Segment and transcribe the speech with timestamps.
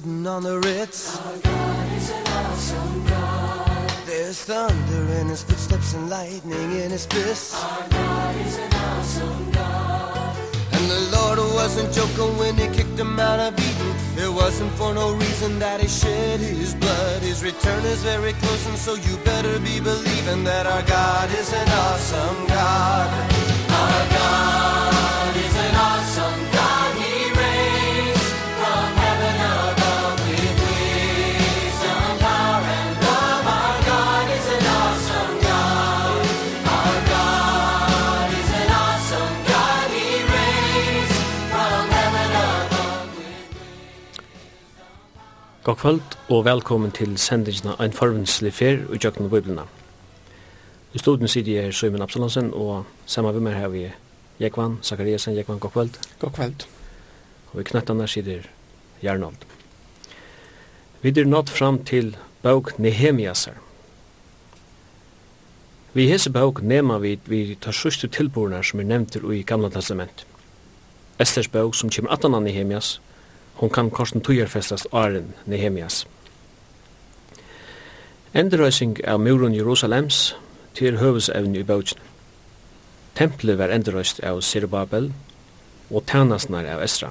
[0.00, 1.18] putting on the Ritz.
[1.18, 7.04] Our God is an awesome God There's thunder in his footsteps and lightning in his
[7.06, 10.36] fists Our God is an awesome God
[10.72, 13.94] And the Lord wasn't joking when he kicked him out of Eden
[14.24, 17.22] It wasn't for no reason that he shed his blood.
[17.22, 21.52] His return is very close and so you better be believing That our God is
[21.52, 23.08] an awesome God.
[23.70, 24.97] Our God.
[45.68, 49.62] God kvöld og velkommen til sendingina Ein forvinslig fer og jøkken og biblina.
[50.94, 53.82] I studien sitter jeg Søymen Absalonsen og sammen med meg har vi
[54.40, 55.98] Jekvan, Zakariasen, Jekvan, god kvöld.
[56.18, 56.64] God kvöld.
[57.52, 58.48] Og i knettene sitter
[59.02, 59.44] Jarnold.
[61.02, 63.60] Vi er nått fram til bøk Nehemiasar.
[65.92, 70.24] Vi hese bøk nema vi, vi tar sjuste tilborna som er nevnt i Gamla Testament.
[71.20, 73.00] Esters bøk som kommer 18 av Nehemias,
[73.58, 76.06] hon kan korsen tujerfestast åren Nehemias.
[78.34, 80.36] Enderøysing av muren Jerusalems
[80.78, 81.98] til høvesevn i bøtjen.
[83.18, 85.10] Tempelet var endrøyst av Sirbabel
[85.90, 87.10] og tænasnar av Esra.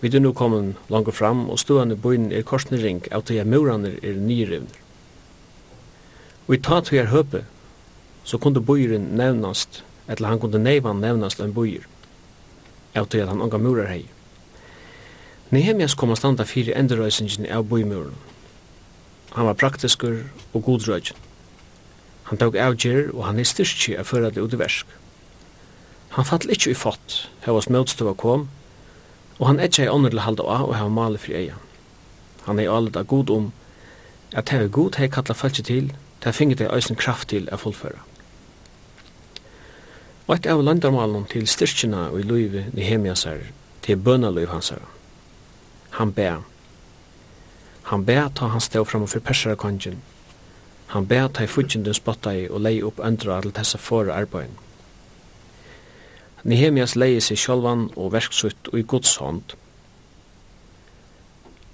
[0.00, 4.16] Vi er nå kommet langt fram, og stående bøyen er korsnering av tøya murene er
[4.16, 4.76] nyrivner.
[6.46, 7.42] Og i tatt tøya høpe,
[8.24, 11.84] så kunde bøyeren nevnast, eller han kunde neivan nevnast en bøyer,
[12.94, 14.06] av tøya han unga murar hei.
[15.50, 18.16] Nehemias kom að standa fyrir endurrøysingin av bøymurun.
[19.32, 21.16] Han var praktiskur og godrøygin.
[22.28, 24.86] Han tók avgjer og han er styrkji av føra det versk.
[26.16, 28.48] Han fall ikkje i fått, hevas møtstøva kom,
[29.38, 31.56] og han etja i ånder til halda av og heva mali fri eia.
[32.44, 33.48] Han er alet av god om
[34.36, 38.04] at heva god hei kalla falsi til, til finget hei eisen kraft til av fullføra.
[40.28, 43.48] Og et av landarmalen til styrkjina og i luivi Nehemiasar
[43.86, 44.97] til bønaløyv hans herra.
[45.98, 46.36] Han bæ.
[47.82, 49.98] Han bæ ta han stå fram og for persara kongen.
[50.86, 54.54] Han bæ ta i fudgjenden spotta i og leie opp öndra til tessa fore arbeid.
[56.44, 59.42] Nehemias leie seg sjolvan og verksutt og i gods hånd.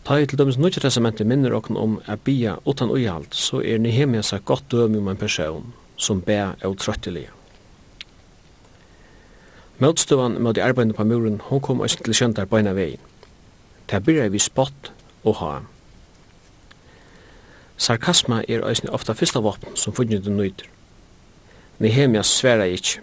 [0.08, 3.78] Ta i til dømes nødja testamentet minner okken om a bia utan uihalt, så er
[3.78, 7.28] Nehemias a godt døme om en person som bæ er utrøttelige.
[9.78, 13.00] Møtstøvan møtte arbeidet på muren, hon kom også til skjøntar beina veien.
[13.91, 14.93] Det byrjar vi spott
[15.25, 15.53] og ha.
[17.77, 20.69] Sarkasma er eisne ofta fyrsta våpen som funnjende nøyder.
[21.78, 23.03] Nehemia sværa ikkje.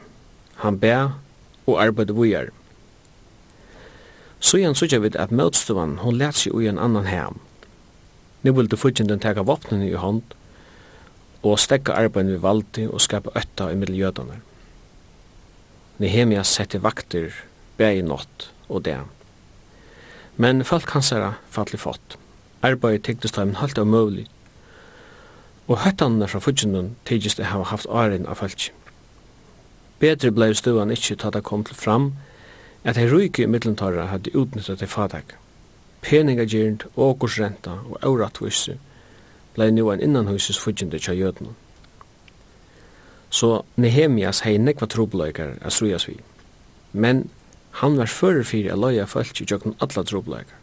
[0.64, 1.10] Han bæ
[1.68, 2.50] og arbeidde vujar.
[4.40, 7.40] Sujan sutja vid at møtstuvan hon let seg ui en annan heim.
[8.42, 10.24] Nu vil du funnjende teka våpnene i hånd
[11.44, 14.40] og stekka arbeidene vi valdi og skapa ötta i middeljödane.
[16.02, 17.34] Nehemia sette vakter
[17.78, 18.98] bæ i natt og det
[20.42, 22.18] men folk hansara fall fått.
[22.66, 24.26] Arbeid tektist dem halvt av møvlig,
[25.68, 28.72] og høttanene fra fudgjennom tektist det hava haft åren av folk.
[30.02, 32.14] Bedre blei stuan ikkje tatt det kom til fram,
[32.84, 35.36] at hei ruike i middelentarra hadde utnyttet til fadag.
[36.02, 38.80] Peningagjernd, åkorsrenta og aurattvisse
[39.54, 41.54] blei nu en innanhuses fudgjende tja jødnum.
[43.30, 46.18] Så Nehemias hei nekva trobløykar a strujas vi.
[46.94, 47.28] Men
[47.80, 50.58] Han var fører fyrir a loja folk i jøkken alla trobleikar.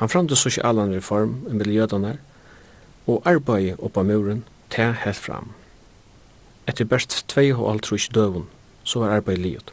[0.00, 2.16] Han framte sosialan reform i miljødanar,
[3.06, 5.52] og arbeid oppa muren til helt fram.
[6.66, 8.48] Etter best 2,5 døvun,
[8.84, 9.72] så var arbeid liot.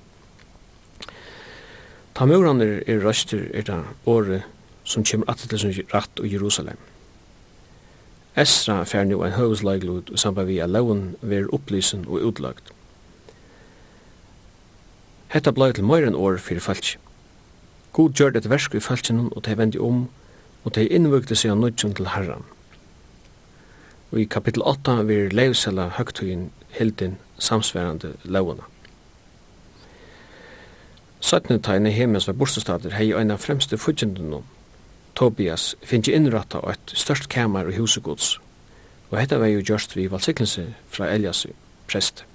[2.16, 4.44] Ta muren er røster er det året
[4.84, 6.78] som kommer at til som ratt og Jerusalem.
[8.36, 12.74] Esra fer nu en høvesleiglod og samband vi er loven ver opplysen og utlagt.
[15.30, 16.96] Hetta blei til møyren år fyrir falsk.
[17.94, 20.08] God gjør et versk i falskjennom, og de vendi om,
[20.64, 22.48] og de innvøkte seg av nødgjøn til herran.
[24.10, 28.66] Og i kapittel 8 vir leivsela høgtugin hildin samsverande launa.
[31.22, 34.44] Sattne tegne i var bostadstader hei eina fremste fudgjendunum.
[35.16, 38.40] Tobias finn ikke innratta og et størst kamar og husegods,
[39.12, 41.46] og hetta var jo gjørst vi valsiklense fra Elias
[41.88, 42.26] prest.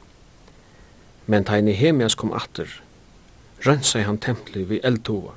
[1.26, 2.83] Men ta i Nehemias kom atter,
[3.66, 5.34] rønsai han templi vi eldtova.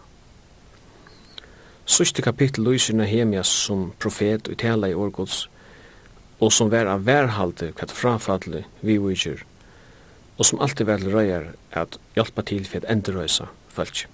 [1.88, 5.46] Sørste kapittel lyser Nehemias som profet og tala i årgods,
[6.44, 9.46] og som var av værhalte kvart frafallet vi uiger,
[10.38, 14.06] og som alltid var til røyar at hjelpa til for at endrøysa falsk.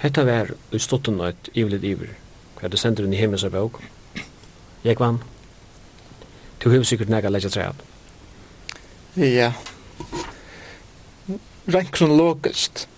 [0.00, 2.14] Hetta var i stotten nøyt ivelit iver,
[2.60, 3.80] hva det sender i Nehemias av bøk.
[4.84, 5.22] Jeg vann.
[6.62, 7.80] Du hevur sikkert nega leggja træð.
[9.16, 9.50] Ja,
[11.66, 12.88] rent kronologiskt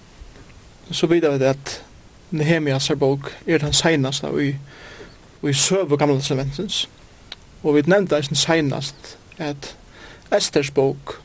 [0.91, 1.85] så vidar vi at
[2.31, 4.55] Nehemias bok er den senast av i,
[5.43, 6.89] i søv og gamle testamentens.
[7.63, 9.77] Og vi nevnte eisen senast at
[10.37, 11.19] Esters bok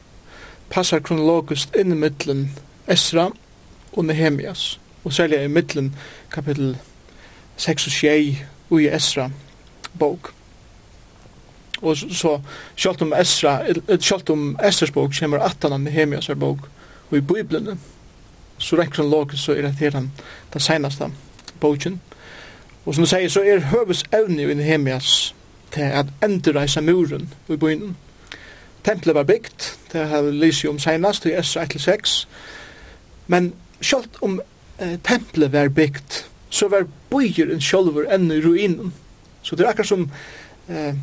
[0.70, 2.50] passar kronologiskt inn i middelen
[2.88, 3.30] Esra
[3.94, 4.80] og Nehemias.
[5.04, 5.96] Og særlig i middelen
[6.32, 6.78] kapitel
[7.58, 9.30] 6 og 6 og i Esra
[10.00, 10.34] bok.
[11.82, 12.40] Og så, så
[12.76, 13.60] sjálft om Esra,
[14.00, 16.68] sjálft om Esters bok kommer 18 av Nehemias bok,
[17.14, 17.80] Og i Bibelen,
[18.58, 20.12] så rekker han laget, så er det her han,
[20.54, 21.12] den seneste
[21.60, 22.02] boken.
[22.86, 25.36] Og som du sier, så er høves evne i Nehemias
[25.72, 27.94] til at endreise muren i byen.
[28.84, 32.26] Tempelet var byggt, det har vi lyst om senest, i S1-6.
[33.28, 34.42] Men selv om
[34.80, 38.94] eh, tempelet var byggt, så var byen sjølver enn i ruinen.
[39.44, 40.10] Så det er akkurat som,
[40.68, 40.98] eh,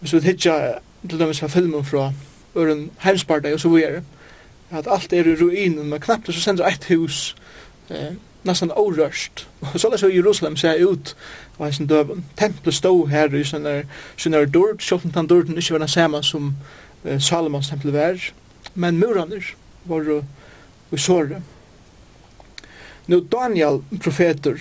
[0.00, 2.12] hvis vi hittar til dømes av filmen fra
[2.56, 4.02] Øren Heimsparta og så videre,
[4.70, 7.34] at alt er i ruinen, men knappt så sender eit hus
[7.90, 8.14] eh,
[8.44, 9.46] nesten orørst.
[9.72, 11.14] Og så leser Jerusalem seg ut
[11.58, 12.24] av en døven.
[12.36, 13.84] Templet stod her i sånne,
[14.16, 16.54] sånne dord, selv om den dorden ikke var den samme som
[17.04, 18.20] eh, Salomons tempel var,
[18.74, 19.40] men murene
[19.84, 20.24] var uh,
[20.90, 21.42] i såret.
[23.06, 24.56] Nå Daniel, profeter,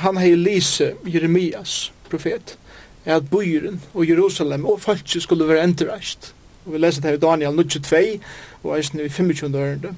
[0.00, 2.54] han hei lise Jeremias, profet,
[3.04, 6.32] er at byren og Jerusalem og folket skulle være enterreist.
[6.64, 8.20] Og vi leser det her i Daniel 22,
[8.62, 9.58] og eisen i 25.
[9.58, 9.94] årende.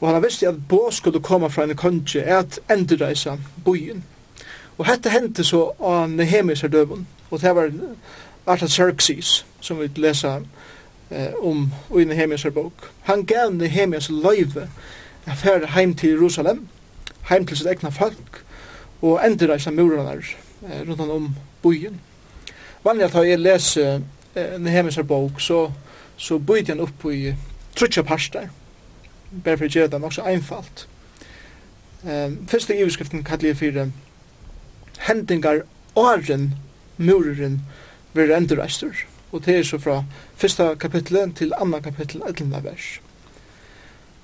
[0.00, 4.04] Og han visste at Bå skulle komme fra en konge at endreisa byen.
[4.78, 7.70] Og dette hendte så av Nehemis er døven, og det var
[8.46, 10.44] Artaxerxes, som vi leser
[11.10, 12.90] eh, om i Nehemis er bok.
[13.02, 14.68] Han gav Nehemias løyve
[15.26, 16.68] a fære heim til Jerusalem,
[17.30, 18.44] heim til sitt egna folk,
[19.02, 22.00] og endreisa murene eh, rundt om byen.
[22.84, 24.00] Vanlig at jeg leser
[24.34, 25.70] eh, Nehemis er bok, så,
[26.16, 27.32] så bøyde han opp i
[27.76, 28.50] trutja parstar.
[29.44, 30.86] bare for å gjøre det nok så einfalt.
[32.06, 33.90] Um, første iverskriften kallir jeg fyrir
[35.08, 35.64] hendingar
[35.96, 36.54] åren
[36.96, 37.60] muren
[38.14, 38.94] vil endurreistur,
[39.32, 40.04] og det er så fra
[40.36, 43.00] første kapitlet til andre kapittel, eller vers.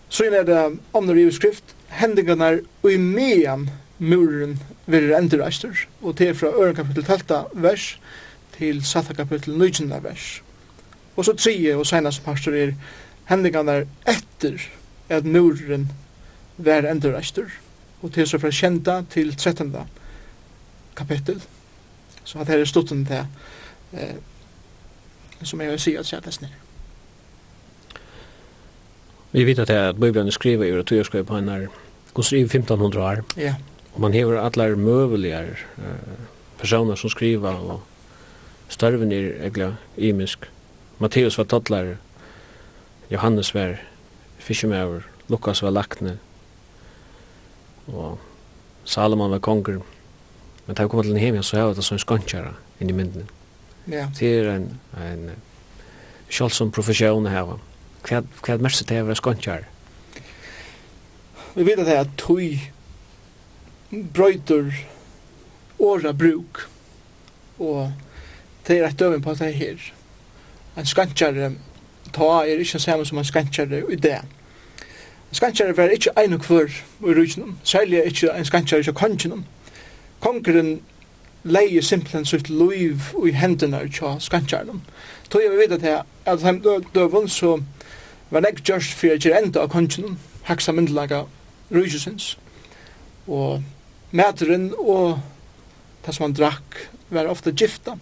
[0.09, 6.35] Så er det andre iverskrift, hendingarna og i mean muren vil endurreistur, og det er
[6.35, 7.99] fra øren kapittel 12 vers
[8.59, 10.43] til satta kapittel 19 vers.
[11.17, 12.73] Og så tredje og senast pastor er
[13.31, 14.63] hendingarnar etter
[15.13, 15.91] at muren
[16.57, 17.51] var endurreistur
[18.03, 19.75] og til så fra kjenta til 13.
[20.97, 21.43] kapittel
[22.25, 23.25] så at her er stutten til
[23.93, 24.19] eh,
[25.43, 26.59] som jeg vil si at sættes ned
[29.33, 31.69] Vi vet at det er at Bibelen skriver i returskrivet på henne
[32.15, 33.55] går skriver 1500 år ja.
[33.95, 36.19] og man hever alle møvelige eh,
[36.59, 37.83] personer som skriver og
[38.69, 40.51] størven er egentlig imisk
[40.99, 41.97] Matteus var tattler
[43.13, 43.77] Johannes var
[44.39, 46.19] fiskemæver, Lukas var lakne,
[47.87, 48.19] og
[48.85, 49.81] Salomon var konger.
[50.67, 53.27] Men da vi kom til Nehemia, så var det sånn en skåndkjæra inn i myndene.
[53.91, 54.07] Ja.
[54.17, 55.27] Det er en, en
[56.31, 57.57] kjølsom profesjon her.
[58.07, 59.69] Hva, hva er det mest til å være skåndkjæra?
[61.53, 62.63] Vi vet at det er tøy
[64.15, 64.73] brøyder
[65.83, 66.63] åra bruk,
[67.61, 67.93] og
[68.65, 69.85] det er et døven på at det er her.
[70.81, 71.51] En skåndkjæra
[72.13, 74.21] ta er ikke samme som en skantjare i det.
[75.31, 78.93] En skantjare var ikke ein og kvør i rujnum, særlig er ikke en skantjare i
[78.93, 79.45] kongenum.
[80.21, 80.81] Kongeren
[81.45, 84.83] leie simpelthen sitt liv i hendene av skantjaren.
[85.31, 86.61] Tog jeg vidt at jeg, at han
[86.95, 87.57] døvun så
[88.31, 91.25] var nek gjørst fyrir gjer enda av kongenum, haksa myndelaga
[91.73, 92.37] rujusins.
[93.27, 93.63] Og
[94.13, 95.21] mæteren og
[96.07, 96.79] det som han drakk
[97.11, 97.97] var ofta gifta.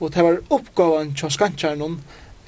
[0.00, 2.00] Og det var oppgavan av skantjaren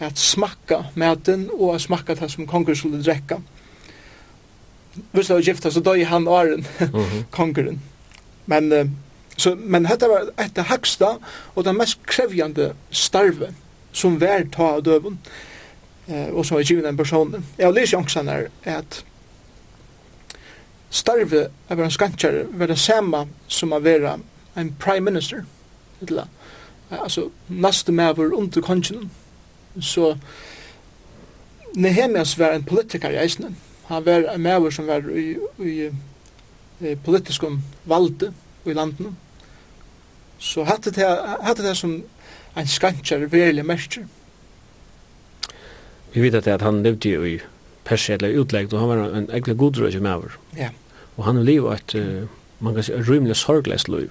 [0.03, 3.41] at smakka maten og at smakka det som konger skulle drekka.
[5.13, 6.67] Hvis det var gifta, så døg han åren,
[7.31, 7.81] kongeren.
[8.47, 8.97] Men,
[9.37, 11.17] så, men dette var et av haksta
[11.55, 13.55] og det mest krevjande starve
[13.95, 15.19] som vær ta av døven
[16.09, 17.35] eh, og som var givna en person.
[17.59, 19.01] Jeg har lyst janksan er at
[20.95, 24.19] starve av en skantjare var det samme som å være
[24.59, 25.45] en prime minister.
[26.03, 26.29] Eller,
[26.91, 29.11] altså, neste med under kongen
[29.81, 30.17] så
[31.75, 33.55] Nehemias var en politiker i eisne.
[33.91, 35.91] Han var en maver som var i, i,
[36.81, 38.33] i politiskum valde
[38.65, 39.15] i landene.
[40.39, 41.09] Så hatte det,
[41.43, 42.03] hatte det som
[42.57, 44.07] en skantjar verilig merker.
[46.15, 47.39] Vi vet at han levde jo i
[47.85, 50.39] Persia eller utleggt, og han var en egentlig god rød maver.
[50.57, 50.71] Ja.
[51.17, 51.95] Og han liv et,
[52.61, 54.11] man kan si, rymelig sorglest liv.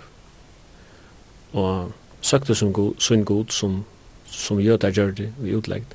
[1.54, 1.92] Og
[2.22, 3.84] søkte som god, sin god som
[4.34, 5.94] som jødar gjør det i utleggt.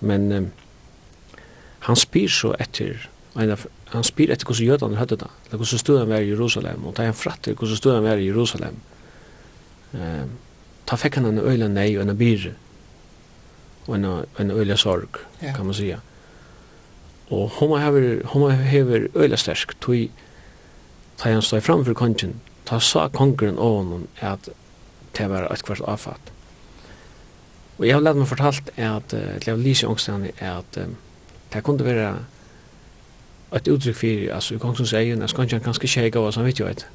[0.00, 0.50] Men um,
[1.88, 6.10] han spyr så etter, han spyr etter hvordan jødene hadde det, eller hvordan stod han
[6.12, 8.78] var i Jerusalem, og da han fratter hvordan stod han var i Jerusalem,
[9.94, 10.36] um,
[10.86, 12.54] ta fikk han en øyla nei og en byre,
[13.88, 15.54] og en, en øyla sorg, ja.
[15.56, 15.98] kan man sija.
[17.32, 20.10] Og hon hever, hon hever øyla sterk, tog
[21.18, 24.48] ta han stod framfor kongen, ta sa kongren og honom at
[25.16, 26.32] det var et kvart avfatt.
[27.78, 30.92] Og jeg har lært meg fortalt at, til jeg har lyst i ångstene, at uh,
[31.52, 32.14] det kunne være
[33.56, 36.46] et uttrykk for, altså i kongsens egen, at kanskje han ganske kjeg av oss, han
[36.46, 36.86] vet jo et.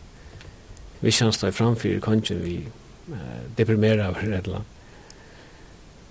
[1.02, 2.56] Vi kjennes da framfyr, kanskje vi
[3.12, 3.18] uh,
[3.58, 4.66] deprimerer av et eller.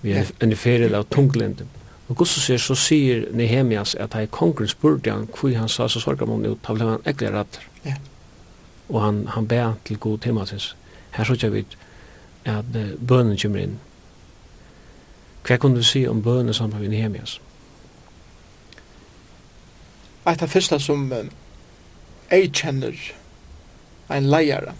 [0.02, 1.66] Vi er en ferie av tunglende.
[2.08, 6.02] Og Gustav sier, så sier Nehemias at han kongren spurte han hvor han sa så
[6.02, 7.58] sorg om ut, da ble han ekkert rett.
[7.86, 7.96] Ja.
[8.88, 10.76] Og han, han ber til god Timotheus.
[11.10, 11.64] Her så ikke vi
[12.46, 13.78] at uh, bønnen kommer inn.
[15.46, 17.40] Hva kunne du si om bønene sammen med Nehemias?
[20.26, 22.96] Et av første som jeg kjenner
[24.10, 24.72] en leier,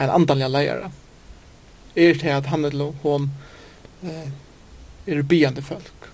[0.00, 0.86] en andalja leier,
[1.96, 3.28] er til at han eller hun
[4.02, 4.30] eh,
[5.06, 6.08] er byende folk.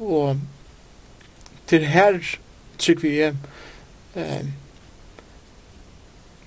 [0.00, 0.40] Og
[1.66, 2.20] til her
[2.78, 3.36] trygg vi er
[4.14, 4.48] eh,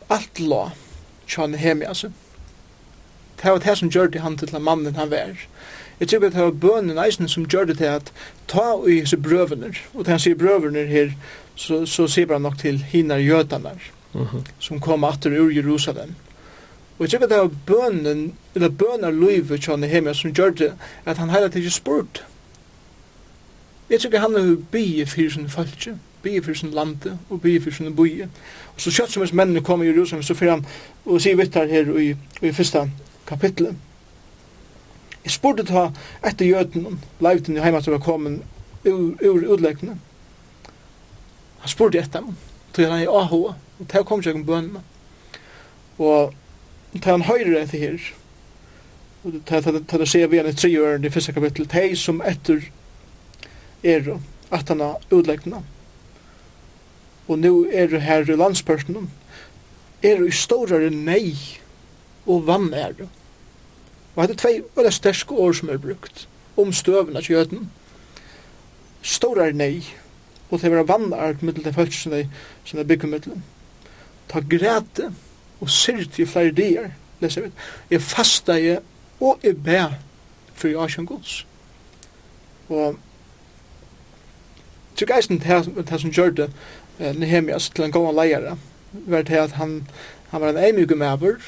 [0.09, 0.71] alt la
[1.29, 2.09] tjane hemi, altså
[3.43, 5.35] det var det som gjør det han til den mannen han var.
[5.99, 8.11] Jeg tror at det var bønnen eisen som gjør det til at
[8.47, 11.11] ta i disse brøvene, og til han sier brøvene her,
[11.55, 13.75] så, så sier han nok til hinar jødene,
[14.13, 14.43] mm -hmm.
[14.59, 16.15] som kom atter ur Jerusalem.
[16.99, 20.73] Og jeg tror at det var bønnen, eller bønner livet til Nehemia som gjør det,
[21.05, 22.25] at han heller ikke spurt.
[23.89, 27.61] Jeg tror at han er bygget for sin falske, bygge for sin lande, og bygge
[27.61, 28.29] for sin bygget.
[28.75, 30.65] Og så kjøtt som hans mennene kom i Jerusalem, så fyrir han,
[31.05, 32.89] og sier vittar her i, i første
[33.29, 33.77] kapitlet.
[35.23, 35.89] Jeg spurte ta
[36.25, 38.41] etter jøden, leivten i heimat som var kommet
[38.87, 39.97] ur, ur utleggene.
[41.59, 42.37] Han spurte etter dem,
[42.73, 44.83] tog han i AH, og det kom ikke om bønene.
[45.99, 46.33] Og
[46.95, 47.99] til han høyre etter her,
[49.23, 52.23] og til tar det ser vi igjen i tre år, i første kapittel, de som
[52.25, 52.69] etter
[53.83, 54.13] er
[54.49, 55.61] at han har utleggene.
[57.29, 59.11] Og nå er det her i landspersonen,
[60.01, 61.35] er det i større nei
[62.25, 63.09] og vann er det
[64.19, 66.25] Og hette tvei veldig sterske år som er brukt
[66.59, 67.69] om støven av kjøten.
[68.99, 69.85] Stor er nei,
[70.49, 72.25] og det var vannart mittel til folk som de,
[72.67, 73.37] som de bygger mittel.
[74.27, 75.13] Ta græte
[75.63, 76.89] og syrt i flere dier,
[77.23, 77.51] leser vi.
[77.93, 78.81] Jeg fasta jeg
[79.23, 79.85] og jeg be
[80.51, 81.45] for jeg asjen gods.
[82.67, 82.99] Og
[84.99, 86.49] til geisen til det som gjør det
[87.15, 88.51] Nehemias til en gåan leier
[88.91, 89.87] var det at han,
[90.33, 91.39] han var en eimig maver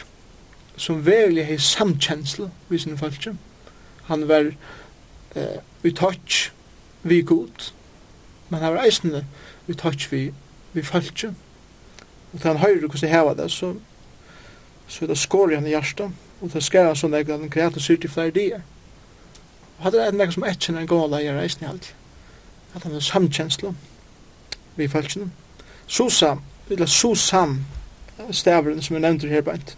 [0.81, 3.35] som verlig hei samkjensla vi sinne falskje.
[4.09, 4.49] Han var
[5.35, 6.49] eh, vi touch
[7.03, 7.71] vi god,
[8.49, 9.25] men han var eisende
[9.67, 10.31] vi touch vi,
[10.73, 11.33] vi falskje.
[12.33, 13.73] Og til han høyre hvordan det heva det, så,
[14.87, 16.11] så det skår i han i hjertet,
[16.41, 18.63] og det skar han sånn at han kreat og syrt i flere dier.
[19.77, 21.93] Og hadde det nekka som etkjen en gala i reisende alltid.
[22.73, 23.75] At han var samkjensla
[24.77, 25.27] vi falskje.
[25.87, 26.37] Susa,
[26.71, 27.59] eller Susan,
[28.31, 29.75] stavren som er nevnt her beint,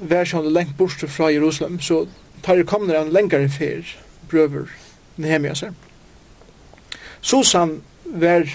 [0.00, 2.06] vær sjående lengt bort fra Jerusalem, så
[2.42, 3.84] tar det kommende en lengre fer,
[4.30, 4.68] brøver
[5.16, 5.72] Nehemia seg.
[7.20, 8.46] Susan var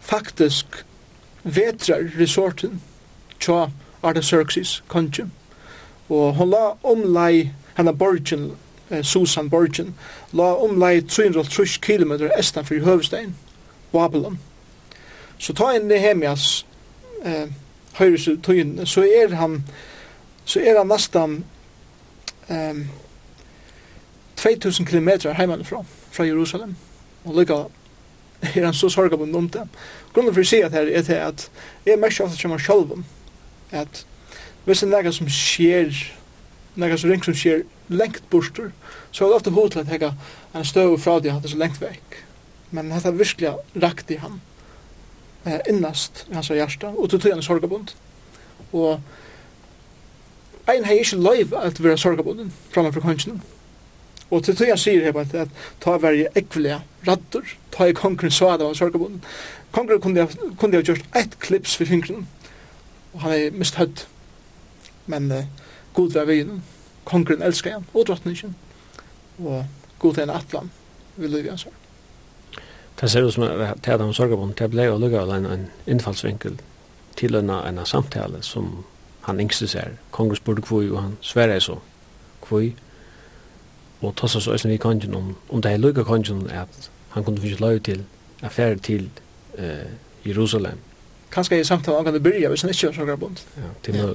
[0.00, 0.84] faktisk
[1.42, 2.80] vetrar resorten
[3.40, 3.68] tja
[4.02, 5.32] Artaxerxes kongen,
[6.08, 8.52] og hun la omlai henne borgen,
[8.90, 9.94] eh, Susan borgen,
[10.32, 13.36] la omlai 330 km estan for høvestein,
[13.92, 14.38] Babylon.
[15.38, 16.66] Så ta en Nehemias
[17.24, 17.48] eh,
[17.94, 19.64] høyre tøyen, så er han
[20.50, 21.44] så er han nesten
[22.50, 22.84] um,
[24.36, 26.74] 2000 kilometer heimanifra, fra Jerusalem.
[27.24, 27.54] Og lykka
[28.56, 29.66] er han så sorgabunden om det.
[30.14, 31.46] Grunnen for å si at her er til at
[31.86, 33.04] jeg er mest ofte som han sjølven
[33.70, 34.04] at
[34.64, 35.92] hvis det er noe som skjer
[36.80, 38.72] noe som ring som skjer lengt borster
[39.10, 40.14] så er det har ofta hot att häcka
[40.54, 42.24] en støv fra det hade så lengt vekk.
[42.70, 43.52] men dette er virkelig
[43.82, 44.40] rakt i han
[45.44, 47.94] eh, innast i hans hjärta och tog han sorgabund
[48.72, 49.00] Og
[50.70, 53.42] ein hei ikkje loiv at vera sorgabunden framfor kongen.
[54.30, 58.30] Og til tog jeg sier her at ta var jeg ekvelige rattur, ta jeg kongren
[58.30, 59.24] så at han var sorgabunden.
[59.72, 62.28] Kongren kunne jeg ha gjort ett klips for fingren,
[63.12, 64.04] og han er mist hødd.
[65.06, 65.44] Men uh,
[65.94, 66.62] god var vegin,
[67.04, 68.54] kongren elskar han, og drottningen,
[69.38, 69.64] og
[69.98, 70.70] god er en atlan,
[71.16, 71.76] vil løyv hans her.
[73.00, 76.60] Det ser ut som at det er en sorgabunden, det ble jo lukket en innfallsvinkel
[77.16, 78.84] til en samtale som
[79.22, 79.88] han yngste sær.
[80.10, 81.78] Kongen spurte kvui, og han sverre så
[82.42, 82.74] kvui.
[84.00, 87.40] Og tossa så æsne vi kongen om, om det er lukka kongen at han kunne
[87.40, 88.04] finne lov til
[88.42, 89.10] affære til
[89.58, 89.90] eh,
[90.26, 90.78] Jerusalem.
[91.32, 93.36] Kanskje i samtalen han kan det byrja, hvis han ikke har så grabund.
[93.56, 94.06] Ja, til ja.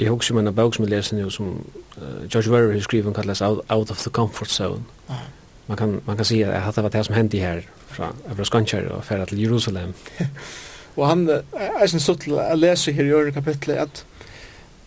[0.00, 3.04] Jeg husker om en bok som jeg leser nå, som uh, George Werner har skrivet,
[3.04, 4.82] han kallas out, out of the Comfort Zone.
[5.08, 5.28] Uh -huh.
[5.66, 8.88] Man kan, man kan si at det var det som hendte her, fra, fra Skanskjær
[8.88, 9.94] og færa til Jerusalem.
[10.96, 14.04] Og han er sin stått til å lese her i øyre kapitlet at,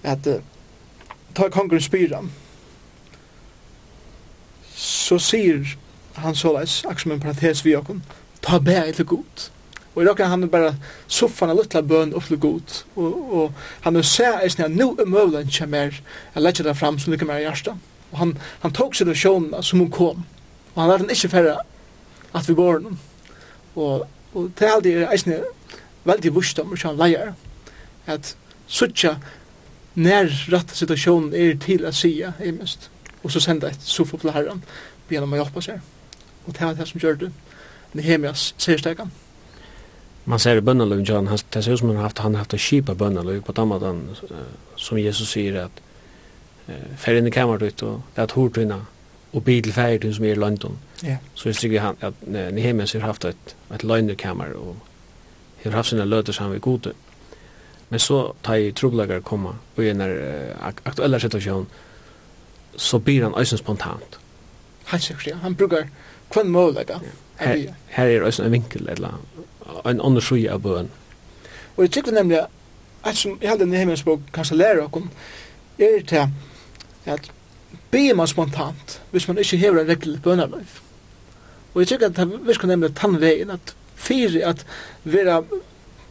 [0.03, 0.29] at
[1.35, 2.31] ta kongren spyran
[4.77, 5.77] så sier
[6.21, 8.01] han så leis, akkur som en parentes vi okkur,
[8.45, 9.45] ta bæg til god.
[9.95, 10.73] Og i råkna han er bare
[11.09, 14.91] soffan av luttla bøn opp til god, og, og han er sæg eisne at nu
[14.93, 16.01] er møvlen kjem er,
[16.35, 17.73] jeg letja det fram som lykker mer i hjärsta.
[18.11, 20.25] Og han, han tok seg sjåna som hun kom,
[20.75, 21.57] og han lærte han ikke færre
[22.37, 22.99] at vi går noen.
[23.75, 25.41] Og, og det er aldri eisne
[26.07, 27.33] veldig vursta om ikke leier,
[28.07, 28.35] at
[28.67, 29.17] suttja
[29.97, 32.89] nær rett situasjonen er til å sige, er mest,
[33.23, 34.63] og så senda et sofa til herren,
[35.07, 35.81] begynner man å hjelpe seg.
[36.45, 37.31] Og det var det som gjør det.
[37.97, 39.11] Nehemias serstekan.
[40.27, 42.43] Man ser i bønneløy, John, han, det ser ut som han har haft, han har
[42.43, 44.01] haft en kjipa bønneløy på den måten,
[44.75, 45.81] som Jesus sier at
[46.67, 48.81] uh, fer inn i kamerat ut og det er hortryna
[49.31, 50.75] og bil til ferdig som er i London.
[51.03, 51.23] Yeah.
[51.35, 54.75] Så jeg sier han at Nehemias har haft et, et løgnekamer og
[55.63, 56.93] har haft sina løter sammen vi gode.
[57.89, 61.67] Men så tar jeg trobelager komma, og i en uh, aktuella situasjon,
[62.77, 64.19] så blir han øysen spontant.
[64.85, 65.35] Han sikkert, ja.
[65.35, 65.87] Han brukar
[66.29, 66.99] kvann målega.
[67.39, 69.21] Her, her er øysen en vinkel, eller
[69.85, 70.91] en andre sju av bøen.
[71.77, 72.39] Og jeg tykker nemlig,
[73.03, 75.07] at som jeg hadde en himmels bok, kanskje lærer okkur,
[75.79, 76.27] er til
[77.05, 77.31] at
[77.91, 80.81] be man spontant, hvis man ikke hever en regel bønarløyf.
[81.73, 83.75] Og jeg tykker at det virker nemlig tannveien, at
[84.07, 84.65] fyrir at
[85.03, 85.41] vera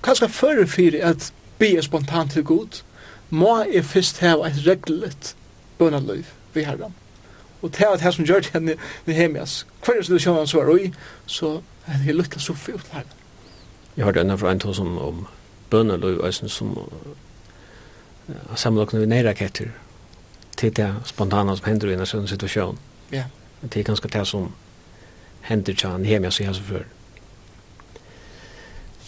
[0.04, 2.82] kanskje fyrir fyrir at be spontant til god
[3.30, 5.34] må jeg først hava et reglet
[5.78, 6.94] bønaløyv vi herran.
[7.62, 8.74] Og det var det som gjør det henne
[9.06, 9.66] Nehemias.
[9.84, 10.92] Hver situasjon han svar oi
[11.26, 13.04] så er det lukta soffi ut her
[13.96, 15.26] Jeg hørte enda fra en to som om
[15.70, 19.72] bønaløyv eisen som uh, sammenlokkende vi neiraketter
[20.56, 22.78] til det spontana som hender i en sånn situasjon
[23.12, 23.24] ja.
[23.62, 24.52] Det er ganske det som
[25.40, 26.84] hender til han hjemme Nehemias i hans før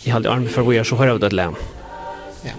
[0.04, 1.54] i halde armen for vad jag så hör av det län.
[2.42, 2.50] Ja.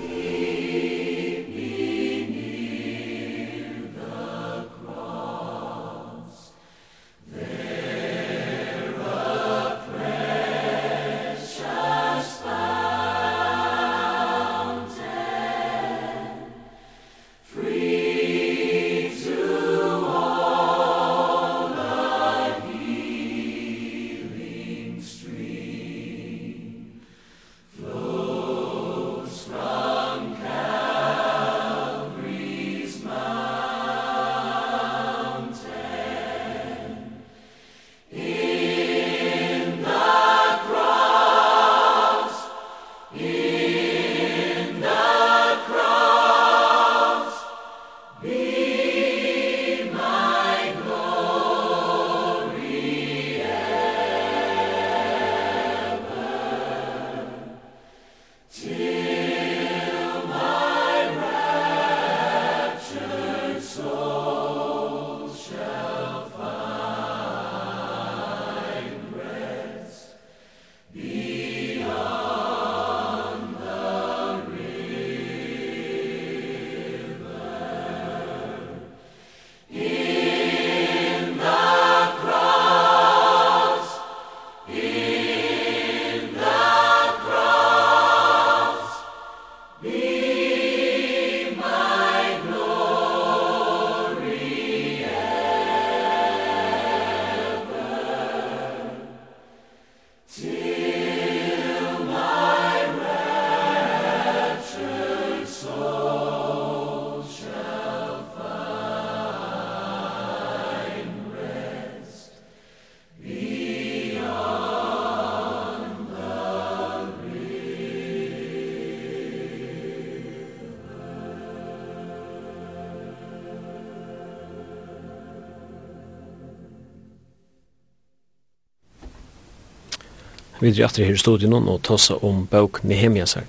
[130.59, 133.45] Vi er etter her i studien og tossa om bøk Nehemiasar.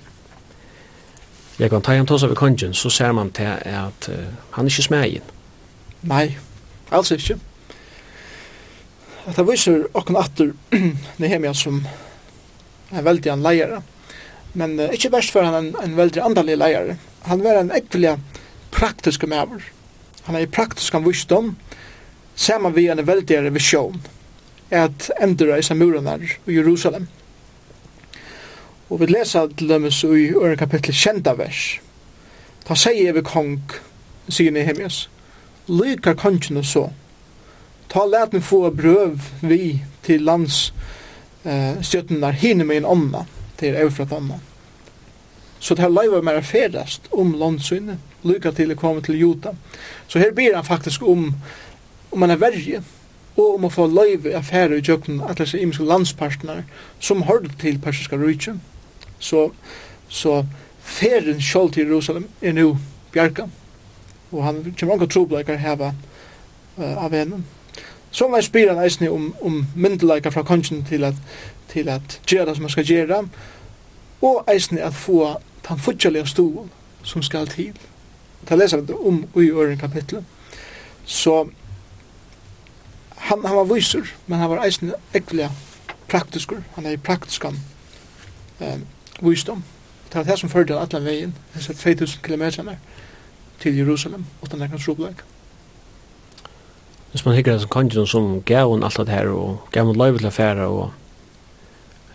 [1.59, 4.71] Jeg kan ta han tossa ved kongen, så ser man til at uh, han er
[4.71, 5.33] ikke smegin.
[6.07, 6.37] Nei,
[6.89, 7.35] altså ikke.
[9.27, 10.53] At det viser okken atter
[11.21, 11.83] Nehemia som
[12.91, 13.81] en veldig en leiere.
[14.53, 16.97] Men uh, ikke verst for han en, en veldig andalig leiere.
[17.27, 18.15] Han var en ekvelig
[18.71, 19.67] praktisk maver.
[20.25, 21.53] Han er praktisk en visdom,
[22.35, 23.99] sammen vi en veldig visjon
[24.71, 27.07] at i murarna i Jerusalem.
[28.89, 31.79] Og vi lesa til dømes i øre kapittel kjenta vers.
[32.67, 33.59] Ta sier vi kong,
[34.29, 35.09] sier Nehemias,
[35.67, 36.89] lykar kongen og så.
[37.91, 40.73] Ta let meg få brøv vi til lands
[41.43, 43.25] eh, stjøttenar hinne med en ånda,
[43.57, 44.39] til eufrat ånda.
[45.59, 49.51] Så det här løyva mer ferdast om landsynne, lykar til å komme til Jota.
[50.07, 51.27] Så her ber han faktisk om,
[52.11, 52.81] om man er verje,
[53.37, 56.63] og om å få løyve affære i jøkken at det er imiske landspartner
[56.99, 58.57] som hørte til persiska rydtje.
[59.19, 59.51] Så,
[60.09, 60.41] så
[60.79, 62.75] ferien selv til Jerusalem er nå
[63.13, 63.47] bjerga,
[64.31, 65.93] og han kommer ikke trobleikar heva
[66.77, 67.43] uh, av henne.
[68.11, 71.15] Så man spyr han eisne om, om myndeleikar fra kongen til at,
[71.71, 73.23] til at gjøre det som man skal gjøre,
[74.21, 76.69] og eisne at få den fortjellige stolen
[77.03, 77.71] som skal til.
[78.49, 80.23] Det leser vi om i øren kapitlet.
[81.05, 81.47] Så
[83.21, 85.49] han, han var viser, men han var eisen ekvelig
[86.09, 87.59] praktiskur, han er praktiskan
[88.59, 88.85] um,
[89.21, 89.63] visdom.
[90.09, 92.75] Det var det som førte alle veien, disse 2000 kilometer
[93.59, 95.21] til Jerusalem, utan nekna trobleik.
[97.11, 100.17] Hvis man hikker at kongen som gav hon alt det her, og gav hon løyve
[100.17, 100.91] til affæra, og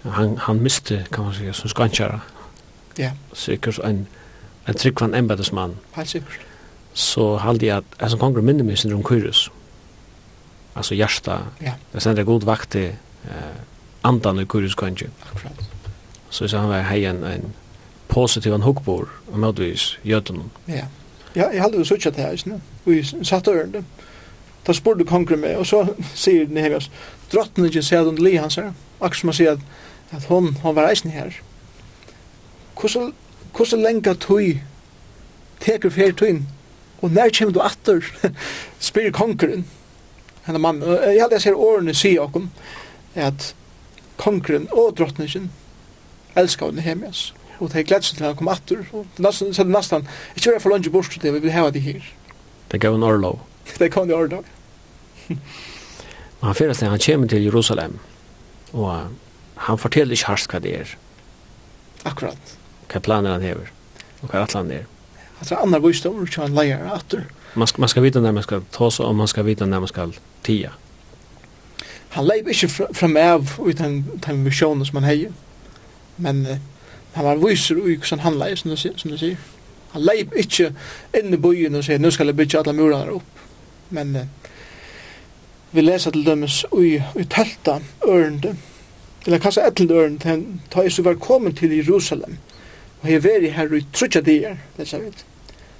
[0.04, 2.20] han, han miste, kan man sige, som skankjara.
[2.98, 3.10] Ja.
[3.32, 4.06] Sikkert en,
[4.68, 5.76] en tryggvann embedesmann.
[5.96, 6.40] Helt sikkert.
[6.92, 9.50] Så halde jeg at, jeg som konger minner meg sin rom kyrus.
[9.50, 9.65] Ja
[10.76, 11.40] alltså hjärta.
[11.58, 11.72] Ja.
[11.92, 12.92] Det sen god vakt till
[13.24, 13.54] eh
[14.06, 15.06] andan i kurus kanske.
[15.32, 15.70] Akkurat.
[16.30, 17.52] Så så han var hej en en
[18.08, 20.50] positiv en hookbor och mödvis jöten.
[20.64, 20.84] Ja.
[21.32, 22.60] Ja, jag hade ju sökt det här nu.
[22.84, 23.84] Vi satt och ända.
[24.64, 26.80] Då sporde konkret med och så säger ni hemma.
[27.30, 28.72] Drottningen säger att hon li han säger.
[28.98, 29.60] Akkurat som man säger att,
[30.10, 31.40] at hon hon var isen här.
[32.76, 33.12] Kusel
[33.54, 34.60] kusel länka tui
[35.58, 36.46] teker fer tuin.
[37.00, 38.04] Och när kommer du åter?
[38.78, 39.64] Spyr konkret
[40.46, 40.82] henne mann.
[40.82, 42.50] Og Jeg hadde jeg ser årene si okkom
[43.14, 43.54] at
[44.20, 45.50] kongren og drottningen
[46.36, 47.32] elskar henne hemjas.
[47.58, 48.84] Og det er gledt til han kom atter.
[48.92, 52.02] Og det er nesten, ikke være for lunge bort til vi vil heva de her.
[52.72, 53.40] Det gav en orlov.
[53.78, 54.44] Det gav en orlov.
[55.28, 55.40] Men
[56.50, 57.98] han fyrir seg, han kommer til Jerusalem,
[58.72, 59.08] og
[59.66, 60.92] han forteller ikke harsk hva det er.
[62.06, 62.52] Akkurat.
[62.92, 63.72] Hva planer han hever,
[64.22, 64.84] og hva atlan er.
[65.40, 67.26] At det er annar visdom, og ikke han leier atter.
[67.56, 69.82] Man skal, man skal vite når man skal ta seg, og man skal vite når
[69.86, 70.14] man skal
[70.46, 70.72] tia.
[72.16, 75.26] Han leip ikkje fram av ut den visjonen som han hei,
[76.16, 76.56] men uh,
[77.12, 79.36] han var viser ui hvordan han leip, som du sier.
[79.92, 80.70] Han leip ikkje
[81.16, 83.42] inn i byen og sier, nu skal jeg bytja alle murene opp.
[83.92, 84.24] Men uh,
[85.76, 88.54] vi leser til dømes ui, ui tølta ørende,
[89.26, 90.38] eller kassa etlend ørende,
[90.72, 92.38] ta isu var kommet til Jerusalem,
[93.02, 95.12] og hei veri her ui trutja dier, leser vi.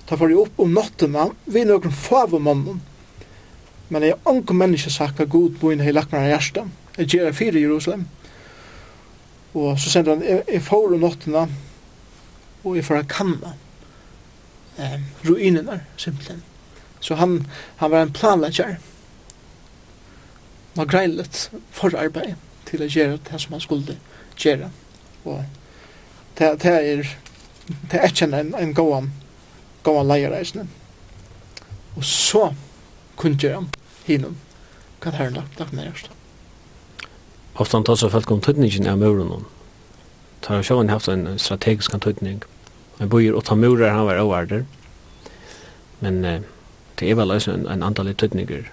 [0.07, 2.83] Ta for opp om nottena, vi nokon favomannen,
[3.89, 6.71] Men jeg har ikke menneske sagt at Gud bor inn i lagt meg hjertet.
[6.97, 8.07] Jeg gjør det fire i Jerusalem.
[9.55, 11.45] Og så sender han, jeg, jeg får om nåttene,
[12.65, 13.55] og jeg får kanna
[14.79, 16.43] eh, ruinene, simpelthen.
[17.01, 17.39] Så han,
[17.77, 18.77] han var en planlegger.
[20.75, 22.35] Han var greilet for arbeid
[22.67, 23.97] til å gjøre det som han skulle
[24.37, 24.73] gjøre.
[25.25, 25.45] Og
[26.39, 27.07] det, det er
[27.67, 29.11] det er ikke en, en gåan
[29.87, 30.67] gåan leierreisende.
[31.97, 32.51] Og så
[33.17, 33.69] kundgjøren
[34.07, 34.37] hinnom
[35.01, 36.11] kan herren lagt, lagt nærmest.
[37.57, 39.47] Ofta tar seg folk om tøtningen av muren.
[40.45, 42.43] Tar sjåen haft en strategisk tøtning.
[42.99, 44.65] Men bøyer åtta murer han var overder.
[46.01, 46.43] Men eh,
[47.01, 48.69] det er vel også en, en antall tøtninger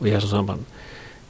[0.00, 0.64] Og i hans samband.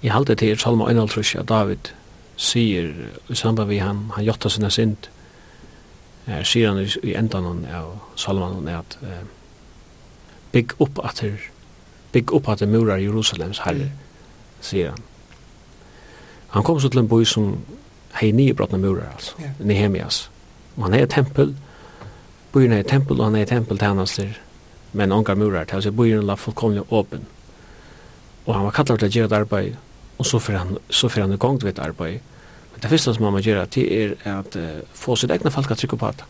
[0.02, 1.94] I halte til er Salma Øynaltrus at David
[2.36, 2.92] sier
[3.28, 5.08] i samband vi han, han gjøtta sina sint,
[6.28, 9.22] Eh, sier han i, i endan av Salman at eh,
[10.52, 11.46] bygg opp at her
[12.18, 13.90] bygg upp att det murar Jerusalems herre,
[14.60, 15.02] sier han.
[16.48, 17.58] Han kom så til en by som
[18.18, 19.52] hei nye brottna murar, altså, yeah.
[19.60, 20.30] Nehemias.
[20.76, 21.54] Og han er et tempel,
[22.52, 24.38] byen er et tempel, og han er et tempel til tjenester,
[24.92, 27.26] men ongar murar, til altså byen la fullkomlig åpen.
[28.46, 29.76] Og han var kallar til å gjøre et arbeid,
[30.18, 32.24] og så fyrir han, så fyrir han i gang til et arbeid.
[32.72, 35.70] Men det første som han må gjøre, det er at uh, få sitt egna folk
[35.70, 36.24] at trykka på det.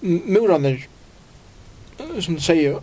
[0.00, 0.78] murarna
[2.20, 2.80] som du säger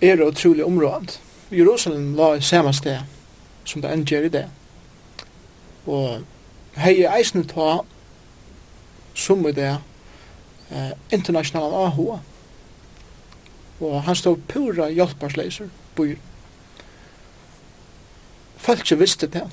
[0.00, 1.20] är otroligt området.
[1.48, 3.02] Jerusalem var i samma sted
[3.64, 4.48] som det ändger i det.
[5.86, 6.22] Og
[6.76, 7.84] hei eisen ta
[9.14, 9.76] som i det
[10.70, 12.18] eh, internationala AHA.
[13.80, 16.16] Og han stod pura hjelparsleiser byr.
[18.56, 19.48] Folk visste det.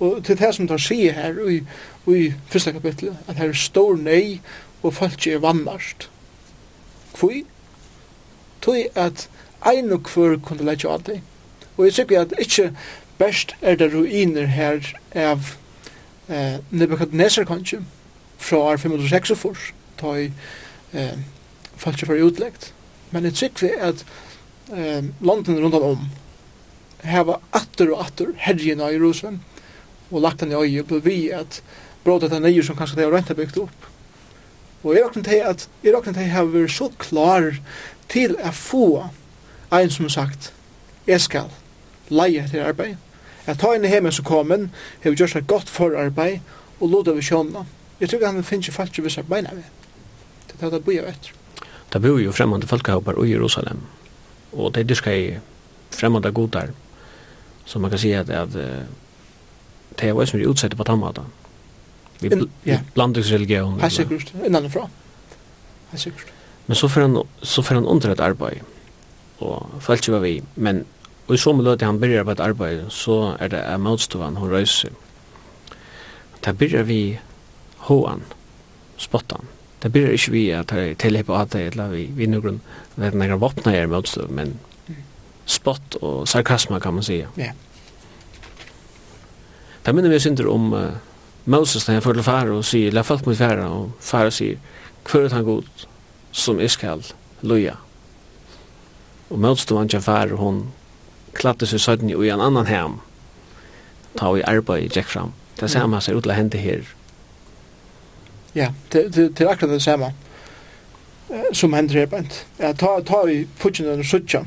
[0.00, 1.60] Og til det som de sier her i,
[2.10, 4.40] i første kapittel, at her er stor nei
[4.82, 6.08] og folk er vannast.
[7.22, 7.44] Kvi?
[8.62, 9.28] Tui at
[9.66, 11.22] ein og kvör kunde leitja av deg.
[11.76, 12.72] Og jeg sikker at ikkje
[13.18, 14.82] best er det ruiner her
[15.14, 15.54] av
[16.28, 17.84] eh, Nebuchadnezzar kanskje
[18.42, 19.68] fra år 506 og fors,
[20.00, 20.32] ta i
[20.92, 21.14] eh,
[21.78, 22.72] falskje for utleggt.
[23.14, 24.02] Men jeg sikker at
[24.74, 26.10] eh, landen rundt om
[27.06, 29.40] heva atter og atter herjen av Jerusalem
[30.10, 31.62] og lagt den i øye og vi at
[32.04, 33.91] brådet den nye som kanskje det har renta byggt opp
[34.82, 37.52] Og jeg råkner til at jeg råkner til at jeg har vært så klar
[38.10, 38.86] til å få
[39.72, 40.52] en som har sagt
[41.06, 41.50] jeg skal
[42.12, 42.96] leie til arbeid.
[43.46, 44.68] Jeg tar inn i hjemme som kommer,
[45.02, 46.40] jeg har gjort et godt forarbeid
[46.80, 47.66] og lov det vi kjønner.
[48.00, 49.66] Jeg tror han finner ikke falske visse beina med.
[50.46, 51.34] Det er det jeg bor etter.
[51.92, 53.82] Det bor jo fremmede folkehåper i Jerusalem.
[54.52, 55.26] Og det er dyrka i
[55.90, 56.72] fremmede godar.
[57.66, 61.26] Så man kan si at, at det er jo som er utsett på tannmaten
[62.22, 62.30] vi
[62.68, 62.80] ja.
[62.94, 63.80] blandingsreligion.
[63.80, 64.88] Helt sikkert, innanfra.
[65.90, 66.32] Helt sikkert.
[66.66, 68.60] Men så får han, så får han under et arbeid,
[69.42, 70.84] og følte ikke vi, men
[71.28, 74.40] og i så med løte han begynner på et arbeid, så er det en motstående
[74.42, 74.90] hun røyser.
[76.44, 77.18] Da begynner vi
[77.86, 78.24] hoan
[78.98, 79.46] spottan.
[79.82, 82.60] Da begynner ikke vi at det er tilhepp på at det, eller vi, vi noen
[82.96, 84.58] vet når våpna våpner er motstående, men
[85.46, 87.28] spott og sarkasma kan man säga.
[87.36, 87.42] Ja.
[87.42, 87.54] Yeah.
[89.82, 90.92] Da minner vi synder om uh,
[91.44, 94.58] Moses när han får till fara och säger, lär folk mot fara och fara säger,
[95.04, 95.64] kvöret han god
[96.30, 97.02] som iskall,
[97.40, 97.76] loja.
[99.28, 100.72] Og Moses då han till fara och hon
[101.32, 103.00] klatte sig södden i en annan hem.
[104.14, 105.32] Ta i arbeid i Jack fram.
[105.56, 106.84] Det samma ser ut att hända här.
[108.52, 110.12] Ja, det, det, det är akkurat det samma
[111.52, 112.44] som hender her bænt.
[112.58, 114.44] Ja, ta, ta i futsin og suttja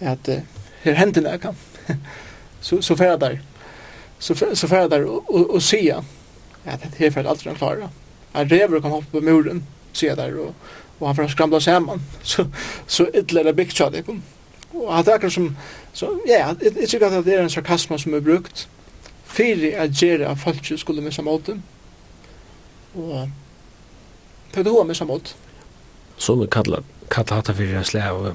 [0.00, 0.40] at uh,
[0.82, 1.56] her hender kan.
[2.60, 3.38] så, så færa der
[4.24, 5.92] så, så får jag där och, och, se
[6.64, 7.90] att det är för att allt klara.
[8.32, 10.54] Han rever kan hoppa på muren, se där och,
[10.98, 12.00] och han får skramla sig hemma.
[12.22, 12.46] Så,
[12.86, 14.04] så ytterligare byggt sig det.
[14.70, 15.56] Och han tänker som,
[15.92, 18.68] så, ja, jag tycker att det är en sarkasma som är brukt
[19.24, 21.62] för att göra att folk skulle missa måten.
[22.92, 23.28] Och
[24.54, 25.36] det har missa mat.
[26.16, 28.34] Så nu kallar, kallar hatta för en släv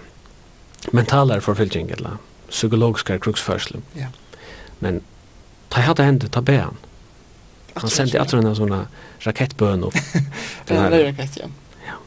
[0.92, 2.12] mentalare förfylgning eller
[2.50, 3.82] psykologiska kruksförsel.
[3.94, 4.08] Ja.
[4.80, 5.02] Men
[5.70, 6.78] Ta hade hänt ta bän.
[7.74, 8.88] Han sände att den såna
[9.20, 9.94] rakettbön upp.
[10.66, 11.48] Det här raket ja.
[11.88, 11.98] Ja.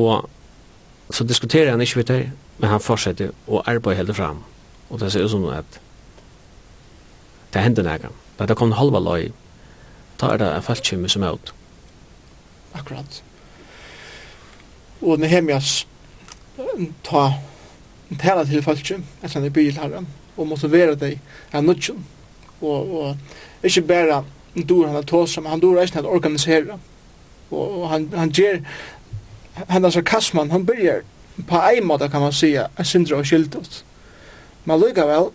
[0.00, 0.30] Och
[1.14, 4.44] så diskuterar han inte vet jag, men han fortsätter och arbetar helt fram.
[4.88, 5.80] Och det ser ut som att
[7.50, 8.12] det händer något.
[8.36, 9.32] Där det kom en halva loj.
[10.16, 11.54] Ta är det en fallkymmer som är ut.
[12.72, 13.22] Akkurat.
[15.00, 15.86] Og Nehemias
[16.56, 17.32] hem ta
[18.10, 20.04] en tala till fallkym, alltså när bil har
[20.36, 21.18] og motivera deg
[21.52, 22.04] av nudgen.
[22.60, 24.22] Og, og ikke bare
[24.54, 26.78] dur han at tåsa, men han dur eisen at organisera.
[27.50, 28.60] Og, og han, han ger,
[29.68, 31.02] han er sarkasman, han byrjar
[31.48, 33.84] på en måte kan man säga, en syndra og skyldat.
[34.64, 35.30] Men likavel,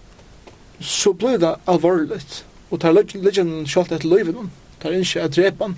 [0.80, 2.46] så blir det alvorligt.
[2.72, 5.78] Og tar legenden kjalt etter løyven, tar ikke at drepan,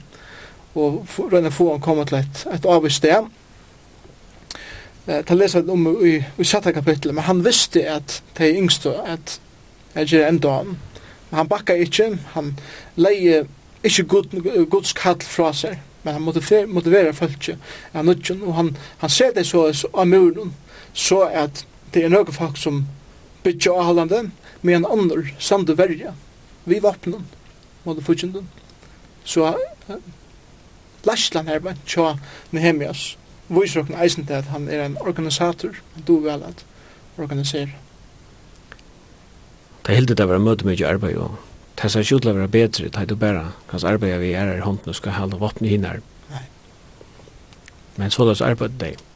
[0.76, 3.28] og røyna få han komme til et, et avvist sted,
[5.06, 9.40] ta lesa om i, i sjätte kapitlet, men han visste at de yngste, at
[9.96, 10.76] jeg gjør enda han.
[11.30, 12.54] Men han bakka ikke, han
[12.96, 13.46] leie
[13.84, 14.36] ikke god,
[14.70, 17.50] gods kall fra seg, men han motiverer, motiverer folk,
[17.94, 20.54] han nødgjøn, og han, han ser det så av muren,
[20.94, 22.86] så at det er noen folk som
[23.44, 24.30] bytja avholdende,
[24.62, 26.14] men en annen samt verja,
[26.66, 27.26] vi vapnen,
[27.84, 28.46] mot fyrtjenden.
[29.26, 29.96] Så uh,
[31.06, 32.14] Lashlan her, men tja
[32.52, 33.16] Nehemias,
[33.52, 36.66] viser okken eisen til at han er en organisator, han do vel at
[37.18, 37.76] organisera.
[39.86, 41.38] Det heldur det var møte mykje arbeid, og
[41.82, 44.48] det ser ikke ut til å være bedre, det er bare kanskje arbeidet vi er
[44.48, 46.02] her i hånden og skal holde våpen i hinner.
[47.98, 49.11] Men så det arbeidet det.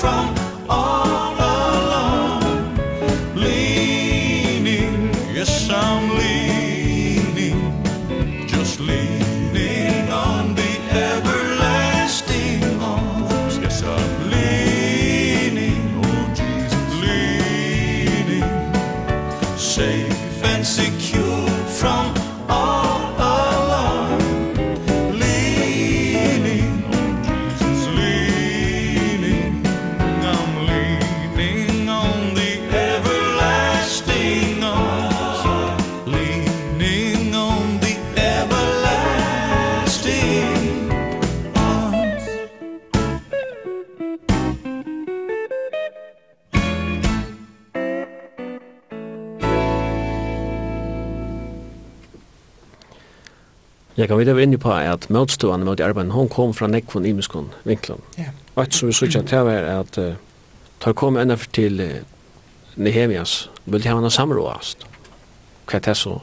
[0.00, 0.37] from
[54.08, 58.00] kan vi det inne på at møtstående mot arbeid, hon kom fra nekvun imiskon vinklen.
[58.18, 58.32] Ja.
[58.54, 60.14] Og et som vi sykja til var at uh,
[60.80, 61.98] tar kom enda for til uh,
[62.76, 64.86] Nehemias, vil de ha henne samråast.
[65.68, 66.18] Hva er det så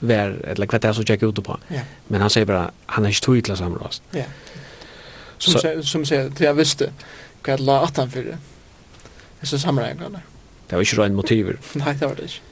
[0.00, 1.56] vær, eller hva er det så tjekk ut på.
[1.70, 1.84] Ja.
[2.08, 4.06] Men han sier bare, han er ikke tog til å samråast.
[4.16, 4.28] Ja.
[5.40, 6.90] Som, så, som sier, til jeg visste
[7.40, 8.38] hva jeg la atan for det.
[9.40, 10.22] Jeg så samråingene.
[10.68, 11.60] Det var ikke røyne motiver.
[11.80, 12.46] Nei, det var det ikke.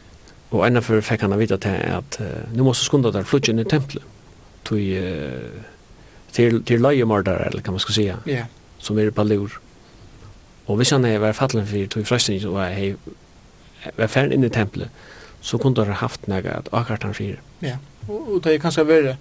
[0.48, 3.66] Og enda for fikk han vite til at uh, nu måste skunda der flutjen i
[3.68, 4.04] tempelet
[4.68, 5.40] till
[6.32, 8.18] till till lejemördare eller kan man ska säga.
[8.24, 8.44] Ja.
[8.78, 9.58] Som är på lur.
[10.64, 12.96] Och visst han är var fallen för till frösten så var hej
[13.96, 14.88] var färd in i templet
[15.40, 17.40] så kunde han haft några att akart han fyr.
[17.58, 17.76] Ja.
[18.08, 19.16] Och det är kanske värre.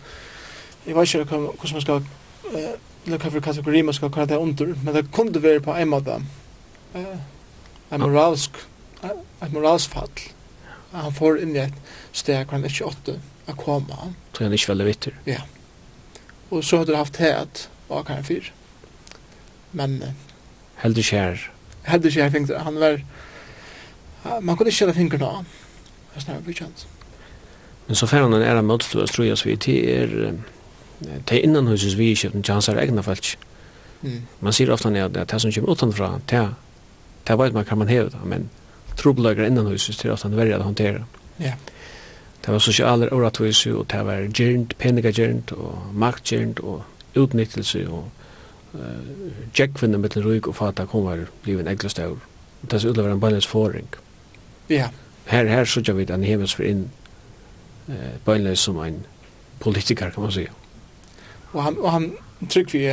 [0.85, 2.69] Jag vet inte hur man ska eh
[3.03, 6.21] lucka för kategori man ska kalla det under, men det kunde vara på en måte.
[6.93, 7.17] Eh
[7.89, 8.51] en moralsk
[9.39, 10.09] ett moralsfall.
[10.91, 11.73] Han får in i ett
[12.11, 13.97] steg han inte åtte att komma.
[14.01, 15.15] Mm tog han ikke veldig vitter.
[15.25, 15.41] Ja.
[16.53, 18.51] Og så hadde du haft het av Karin Fyr.
[19.73, 19.97] Men...
[20.83, 21.47] Heldig ikke her.
[21.87, 22.59] Heldig ikke her fingre.
[22.67, 23.01] Han var...
[24.43, 25.49] Man kunne ikke kjenne fingrene av han.
[26.11, 26.85] Det er snart kjent.
[27.87, 29.57] Men så fer han en æra møtstå, tror jeg, så vi
[29.89, 30.13] er...
[30.99, 33.37] Det er innanhuses vi ikke, men hans er egna falsk.
[34.01, 34.23] Mm.
[34.45, 36.55] Man sier ofta at det som kommer utanfra, det er
[37.27, 38.49] det vet man kan man heve det, men
[38.97, 41.03] trobelager innanhuset er ofte verre å håndtere.
[41.37, 41.51] Ja.
[41.51, 41.57] Yeah.
[42.45, 46.83] Det var sosialer oratvise, og det var gjernt, penigagjernt, og maktgjernt og
[47.15, 48.09] utnyttelse og
[48.73, 48.81] uh,
[49.53, 52.19] tjekkvinne mittel rujk og fata kom var blivet en eglest aur.
[52.61, 53.89] Det var utlever en bøgnlens forring.
[54.69, 54.89] Ja.
[55.25, 56.87] Her, her sørger vi den hevels for inn
[57.89, 59.03] uh, bøgnlens som en
[59.59, 60.49] politiker, kan man sige.
[61.53, 62.11] Og han, og han
[62.49, 62.85] trygg vi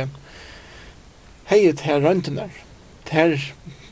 [1.45, 2.49] heiet her røntenar,
[3.11, 3.37] her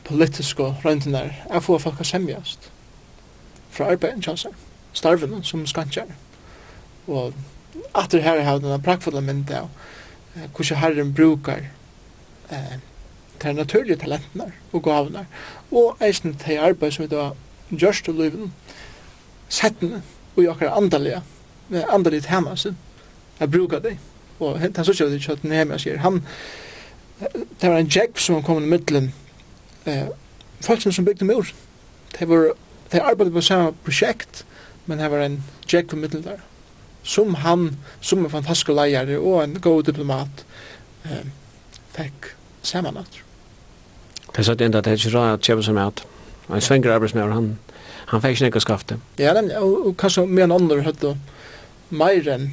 [0.04, 2.70] politiske røntenar, er få folk a semjast
[3.70, 4.50] fra arbeidet, kjanser
[4.94, 6.08] starven som skantjar.
[7.06, 7.34] Og
[7.94, 9.68] atter her har denne prakkfulla mynd av
[10.36, 11.66] eh, hvordan herren brukar
[12.50, 12.76] eh,
[13.42, 15.26] de naturlige talentene og gavene,
[15.70, 17.30] og eisen til arbeid som vi da
[17.70, 18.50] gjørs til livet,
[19.48, 20.02] settene
[20.36, 21.22] og i andalige,
[21.68, 22.78] med andalige tema sin,
[23.40, 23.98] jeg brukar det.
[24.40, 26.22] Og han er så ikke det at Nehemiah sier, han,
[27.60, 29.12] det var en jekv som kom i middelen,
[29.86, 30.08] eh,
[30.60, 31.46] folk som bygde mur,
[32.18, 32.52] Det var,
[32.92, 34.44] de arbeidde på samme prosjekt,
[34.86, 36.42] men her var en Jack på middel der.
[37.04, 40.44] Som han, som en fantastisk leier og en god diplomat,
[41.04, 41.26] eh,
[41.96, 42.32] fikk
[42.62, 43.20] sammen at.
[44.26, 46.04] Det er sånn enda at det er ikke rart at kjøpe seg er at
[46.50, 47.50] en svenger arbeidsmøver, han,
[48.10, 48.98] han fikk ikke noe skafte.
[49.20, 51.14] Ja, men, og, og kanskje med en andre høtte
[51.94, 52.50] mer enn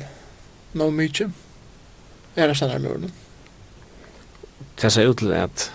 [0.77, 1.31] noe mye
[2.35, 3.11] er det sånn her møverne.
[4.79, 5.67] Det ser ut til at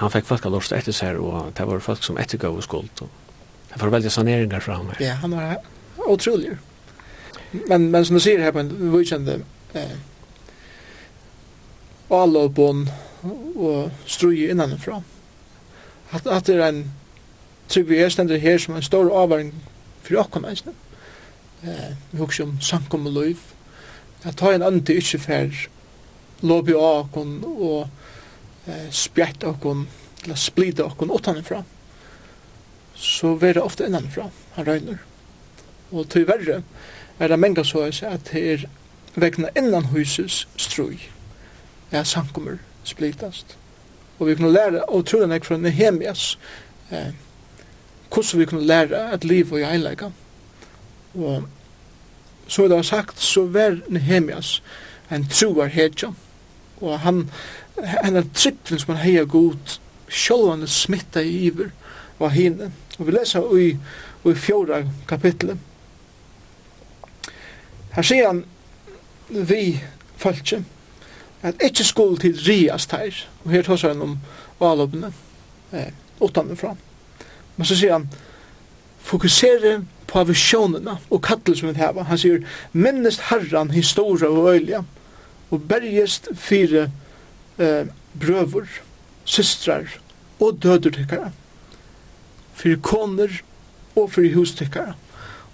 [0.00, 3.25] han fikk folk av lort etter seg, og det var folk som ettergav skuld, og
[3.76, 4.94] för väldigt saneringar framme.
[4.98, 5.58] Ja, han var
[5.96, 6.50] otrolig.
[7.50, 9.28] Men men som du ser här på en weekend
[9.72, 9.96] eh
[12.08, 12.38] alla
[13.56, 15.02] och struje innanifrån.
[16.10, 16.90] Att att det är en
[17.68, 19.52] trygg vi ständer här som en stor avvaring
[20.02, 20.70] för oss kommer inte.
[21.62, 23.38] Eh, vi hugger om samkommer liv.
[24.22, 25.68] Att ta en ante inte för
[26.40, 27.88] lobby och kon och
[28.66, 29.60] eh, spjätt och
[30.24, 31.64] eller splita och kon utanifrån
[32.96, 34.98] så var det ofte innanfra han røyner.
[35.92, 36.62] Og til verre
[37.18, 38.66] er det menga så at det er
[39.16, 40.98] vegna innan husets strøy
[41.90, 43.56] er sankummer splittast.
[44.18, 46.38] Og vi kunne lære, og tror jeg fra Nehemias,
[46.90, 47.12] eh,
[48.12, 50.10] hvordan vi kunne lære at liv og heilega.
[51.14, 51.44] Og
[52.48, 54.62] så det var sagt, så var Nehemias
[55.10, 56.08] en troar hedja,
[56.80, 57.30] og han,
[57.76, 59.78] han er tryggvinn som han heia god,
[60.08, 61.70] sjålvande smitta i iver,
[62.18, 63.70] var hinne, Og vi leser i,
[64.26, 65.58] i fjorda kapitlet.
[67.96, 68.44] Her sier han
[69.28, 69.80] vi
[70.20, 70.62] følge
[71.46, 73.16] at ikkje skuld til rias teir.
[73.44, 74.16] Og her tås han om
[74.60, 75.12] valåpene
[75.72, 76.74] eh, utanifra.
[77.56, 78.08] Men så sier han
[79.06, 82.06] fokusere på visjonene og kattel som vi heva.
[82.08, 84.82] Han sier minnest herran historia og øyla,
[85.50, 86.88] og bergest fire
[87.58, 87.86] eh,
[88.20, 88.66] brøver,
[89.24, 89.98] systrar
[90.40, 91.30] og døder tykkara
[92.56, 93.40] for koner
[93.96, 94.94] og for hustykkere.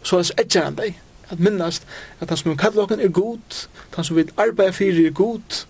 [0.02, 0.98] Så hans etjer han deg
[1.32, 1.86] at minnast
[2.20, 5.62] at han som vil kalla okken er god, han som vil arbeida fyrir er god,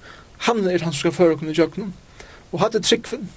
[0.48, 1.92] han er han som skal føre okken i jøgnum.
[2.52, 3.28] Og hatt er tryggvinn.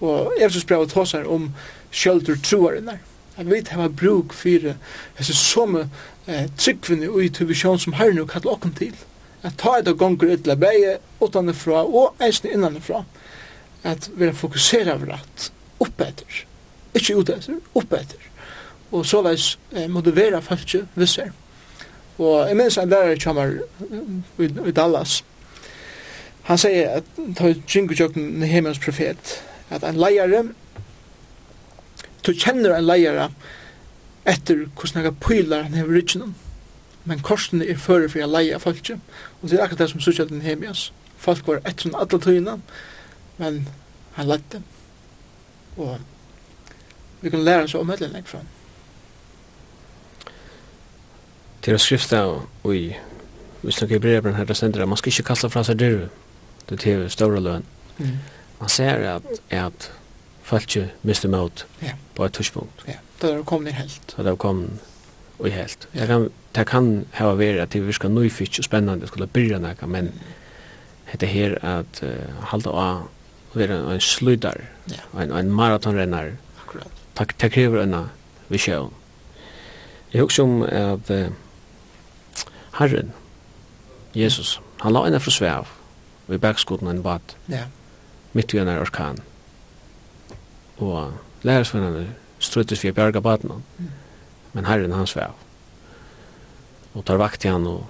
[0.00, 1.50] Og Efesus brevet tåsar om
[1.92, 2.98] sjöldur troarinnar.
[3.36, 4.78] At vi hava bruk fyrir
[5.18, 5.88] hese somme
[6.26, 8.96] eh, tryggvinn i tuvisjon som herren og kalla okken til.
[9.44, 13.04] At ta et av gonger ytla beie utanifra og eisne innanifra.
[13.84, 16.46] At vi er fokusera av rett oppetter.
[16.96, 18.30] Ikke ut etter, opp etter.
[18.94, 21.32] Og så leis eh, motivera folk visser.
[22.16, 23.58] Og jeg minns en lærer kommer
[24.40, 25.20] i, Dallas.
[26.46, 29.36] Han sier at ta jingu jøkken Nehemias profet
[29.70, 30.44] at en leiare
[32.26, 33.28] du kjenner en leiare
[34.26, 36.34] etter hvordan jeg pylar han hever ryggen
[37.06, 40.28] men korsen er fyrir for jeg leia folk og det er akkurat det som sykja
[40.28, 42.56] til Nehemias folk var etter en alle tøyina
[43.42, 43.64] men
[44.14, 44.62] han lette
[45.76, 45.98] og
[47.26, 48.38] vi kan lære oss om et eller fra.
[51.66, 52.84] Til å skrifte og i
[53.66, 56.08] hvis snakker brev på denne til sender man skal ikke kaste fra seg dyr dyrve
[56.68, 57.64] til TV større løn.
[57.98, 58.12] Mm.
[58.60, 59.88] Man ser at, at
[60.46, 61.96] folk ikke mister mot ja.
[62.14, 62.84] på et tørspunkt.
[62.86, 64.14] Ja, da er det kommet i helt.
[64.14, 64.86] Da er det kommet
[65.38, 65.88] og helt.
[65.94, 66.00] Ja.
[66.00, 69.58] Det kan, det kan ha vært at det virker nøyfitt og spennende å skulle byrja
[69.66, 70.14] noe, men
[71.18, 73.04] det her at uh, halda av
[73.50, 74.62] å være en sludar,
[74.92, 75.02] ja.
[75.18, 76.36] en, en maratonrennar,
[77.18, 77.96] det, det krever en
[78.48, 78.92] visjon.
[80.12, 81.32] Jeg husker om at uh,
[82.78, 83.12] Herren,
[84.14, 85.72] Jesus, han la henne fra svev
[86.26, 87.66] ved bergskoten en bad ja.
[88.36, 89.18] Mitt i en orkan.
[90.76, 91.12] Og
[91.42, 92.06] lærersvennerne
[92.38, 93.90] struttes via bjerga baden, mm.
[94.52, 95.32] men Herren han svev.
[96.94, 97.86] Og tar vakt til han og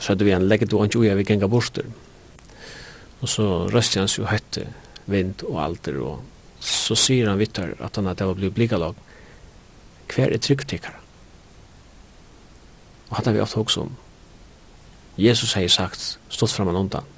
[0.00, 1.84] sødde vi han, legget du ikke uja vi genga borster.
[3.20, 4.66] Og så røste han seg høytte
[5.10, 6.20] vind og alder og
[6.60, 8.98] så sier han vittar at han at det var blivit blikalag
[10.10, 10.98] hver er tryggtekar
[13.10, 13.96] og han har vi ofta også om.
[15.18, 17.08] Jesus har sagt stått framan undan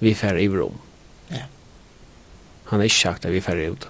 [0.00, 0.78] vi fær i rom
[1.30, 1.46] ja.
[2.70, 3.88] han har ikke sagt at vi fær i ut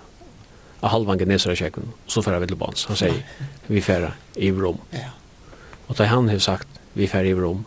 [0.81, 3.23] av halvan genesar kjekken så fær vi til bans han sier
[3.68, 5.12] vi fær i rom ja.
[5.89, 7.64] og da han har sagt vi fær i rom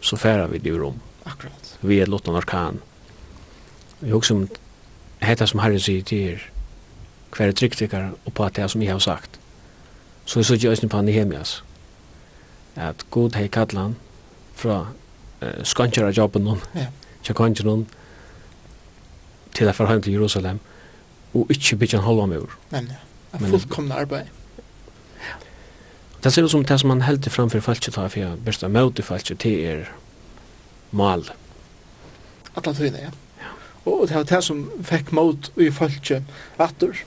[0.00, 2.80] så fær vi i rom akkurat vi er lottan orkan.
[4.00, 4.46] Vi också
[5.20, 6.46] hetta som Herren sier til er
[7.36, 9.38] hver tryggtikkar og på det som jeg har sagt.
[10.24, 11.62] Så jeg sier ikke på Nehemias
[12.76, 13.96] at god hei kallan
[14.54, 14.86] fra
[15.42, 16.88] uh, skantjara jobben nun, tja
[17.24, 17.86] tjakantjara nun
[19.54, 20.60] til å heim til Jerusalem
[21.34, 22.54] og ikke bytja en halva mur.
[22.70, 23.00] Men ja,
[23.34, 24.30] en fullkomna arbeid.
[26.22, 29.02] Det ser ut som det som han heldur framfor falskje ta, for jeg besta møte
[29.06, 29.90] falskje til er
[30.90, 31.26] mal.
[32.56, 33.10] Alla tøyne, ja
[33.88, 36.26] og det var det som fikk mot i folket
[36.60, 37.02] atter.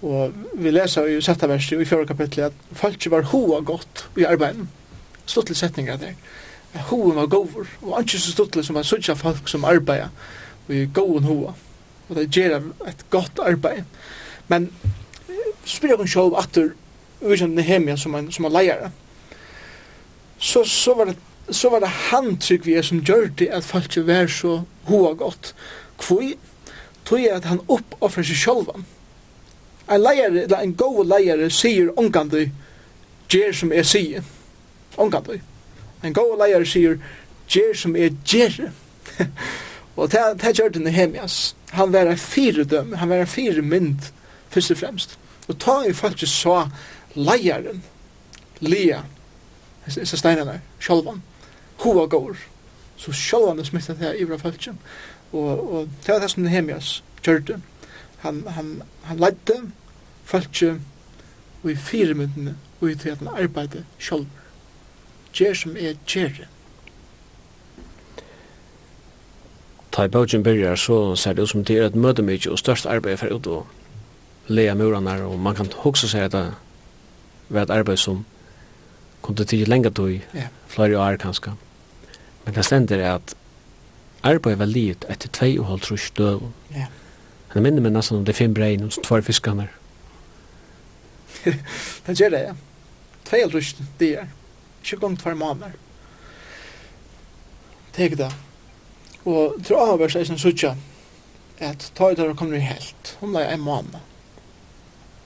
[0.00, 4.24] Og vi leser i sjette verset i fjerde kapitlet at folket var hoa godt i
[4.24, 4.68] arbeidet.
[5.26, 6.14] Stuttelig setninger der.
[6.88, 10.10] Hoen var gover, og ikke så stuttelig som var sånn folk som arbeidet
[10.70, 11.56] i goen hoa.
[12.08, 13.84] Og det gjør et godt arbeid.
[14.48, 14.70] Men
[15.66, 16.72] spyrir hun sjálf atur
[17.20, 18.88] uvisjan Nehemia som en, som en leier.
[20.38, 21.18] Så, så var det
[21.50, 24.60] så var det han trygg vi er som gjør det at folk ikke var så
[24.86, 25.54] hoa godt
[26.00, 26.34] Kvoi,
[27.04, 28.86] tog jeg at han oppoffrer seg sjálvan.
[29.90, 32.44] En leier, eller en god leier, sier ongandu,
[33.30, 34.28] gjer som jeg sier.
[35.00, 35.40] Ongandu.
[36.02, 37.00] En god leier sier,
[37.50, 38.70] gjer som jeg gjer.
[39.98, 41.40] og det, det gjør det Nehemias.
[41.74, 44.10] Han var en fire døm, han var en fire mynd,
[44.50, 45.18] først og fremst.
[45.48, 46.64] Og ta i folk så
[47.14, 47.82] leieren,
[48.60, 49.02] lia,
[49.86, 51.22] disse steinene, sjálvan,
[51.82, 52.38] hova går.
[53.00, 54.52] Så sjálvan er smittet her i våra
[55.32, 57.60] og, og det var det som Nehemias gjørte.
[58.18, 59.60] Han, han, han ledde
[60.24, 60.62] folk
[61.62, 64.26] og i fire myndene og i til at han arbeidde selv.
[65.34, 66.48] Gjer som er gjerre.
[69.92, 72.58] Ta i bøtjen byrjar så ser det ut som det er et møte mykje og
[72.58, 73.66] størst arbeid for ut og
[74.50, 76.52] leia murene og man kan også se at det
[77.48, 78.24] var et arbeid som
[79.22, 80.48] kom til tid lenge tog, yeah.
[80.68, 81.52] flere år kanskje.
[82.44, 83.34] Men det stender er at
[84.22, 86.50] arbeid var livet etter tvei og halv trus døv.
[86.74, 86.88] Ja.
[87.54, 89.68] Han minner meg nesten om det fem brein og tvær fiskene.
[91.44, 92.54] det gjør det, ja.
[93.26, 94.28] Tvei og trus dyr.
[94.82, 95.74] Ikke gong tvær måneder.
[97.96, 98.30] Tek det.
[99.24, 100.78] Og tror jeg har vært sånn
[101.60, 103.16] at ta ut der og kommer i helt.
[103.20, 103.98] Hun er en måned.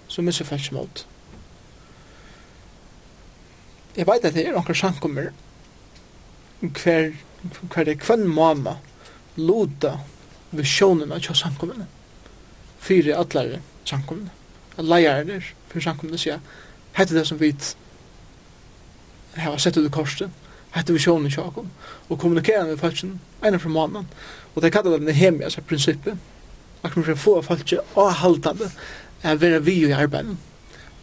[0.09, 1.05] Så mye så fælt som alt.
[3.97, 5.31] Jeg vet at det er noen sjankommer
[6.61, 7.13] hver
[7.45, 8.79] hver det kvann mamma
[9.37, 9.99] loda
[10.55, 11.87] visjonen av kjøs samkommene
[12.85, 14.33] fyre atlare samkommene
[14.79, 16.41] at leier for samkommene sier
[16.95, 17.53] hette det som vi
[19.37, 20.31] har sett ut i korset
[20.75, 21.71] hette visjonen av kom
[22.09, 24.05] og kommunikerer med falsen ene fra mamma
[24.55, 26.19] og det kallar det Nehemia seg prinsippet
[26.85, 28.71] akkur for å få falsen avhaldande
[29.25, 30.37] er vera vi i arbeidet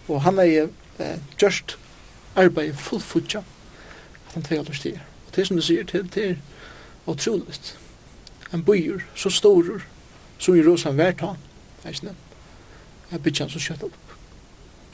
[0.07, 0.67] og han er
[0.99, 1.77] eh, just
[2.35, 3.43] arbeid fullfutja
[4.33, 6.35] han tveir alder stier det som du sier, det, det er
[7.09, 7.77] utroligt.
[8.53, 9.81] En byer, så stor,
[10.39, 11.39] som i rosan vært han,
[11.85, 12.15] eisne,
[13.11, 14.93] Jeg bytja han så kjøtt opp.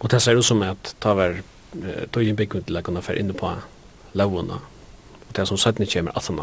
[0.00, 1.38] Og det ser ut som at ta var
[1.72, 3.54] tog tøyen byggen til å kunne fære inne på
[4.12, 6.40] lavene, og det som sattene kommer at han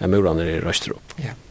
[0.00, 1.16] er murene i Røstrup.
[1.18, 1.32] Ja.
[1.32, 1.49] Yeah.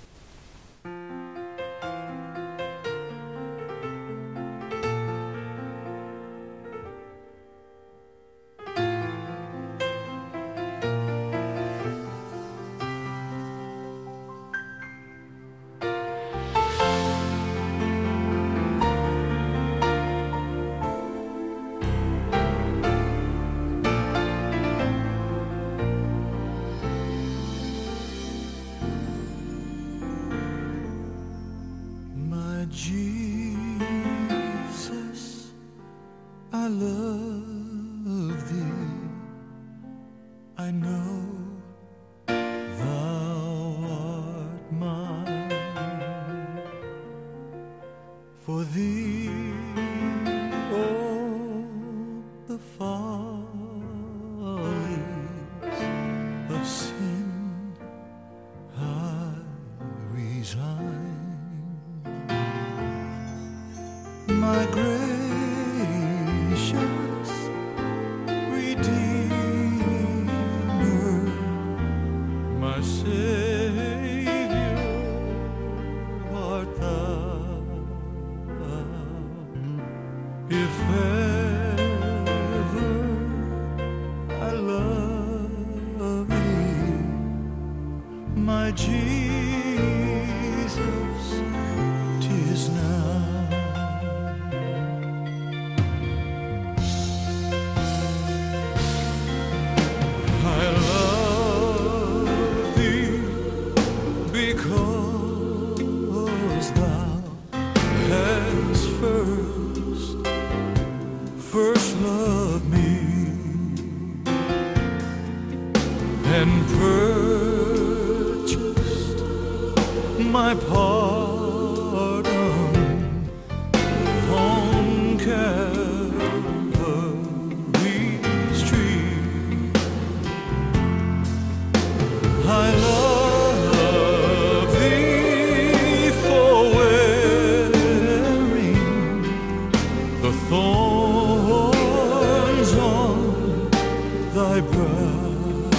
[144.61, 145.69] my brow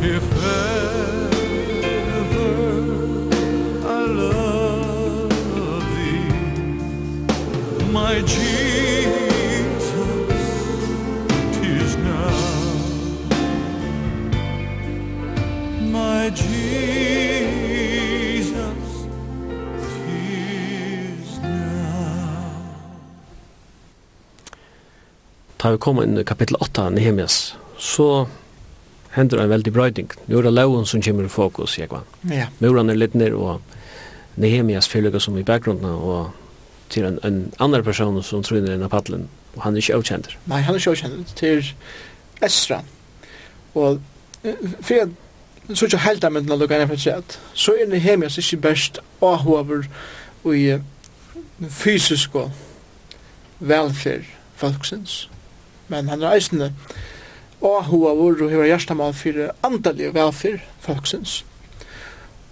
[0.00, 0.77] if ever
[25.74, 28.26] vi kommer inn i kapittel 8 av Nehemias, så
[29.14, 30.10] hender en veldig brøyding.
[30.26, 32.04] Nå er det loven som kommer i fokus, jeg var.
[32.30, 32.48] Ja.
[32.60, 33.60] Muren er litt ned, og
[34.38, 36.30] Nehemias fylger som i bakgrunnen, og
[36.92, 40.30] til en, en annan person som tror inn i paddelen, og han er ikke avkjent.
[40.48, 41.64] Nei, han er ikke avkjent til
[42.44, 42.82] Esra.
[43.74, 44.00] Og
[44.80, 45.08] for jeg
[45.74, 49.88] så ikke helt av myndene lukkene for sett, så er Nehemias ikke best avhover
[50.44, 50.78] og i
[51.68, 52.54] fysisk og
[53.58, 55.26] velferd folksens
[55.88, 56.72] men han er eisende
[57.60, 61.40] og hoa vår og heva hjertamal fyrir andalig velfyr folksins.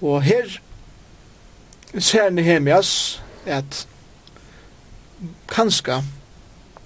[0.03, 0.59] Og her
[1.99, 3.87] ser Nehemias at
[5.49, 6.03] kanska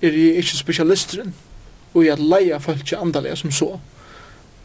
[0.02, 1.34] er jeg ikke spesialisteren
[1.94, 3.72] og jeg leia folk andalega som så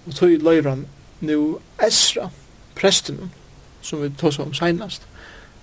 [0.05, 0.85] og tog leier han
[1.25, 2.29] nu Esra
[2.75, 3.31] presten
[3.81, 5.07] som vi tog om senast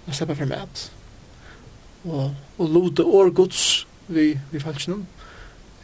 [0.07, 0.89] og slipper frem med
[2.05, 4.81] og, og lode år gods vi, vi folk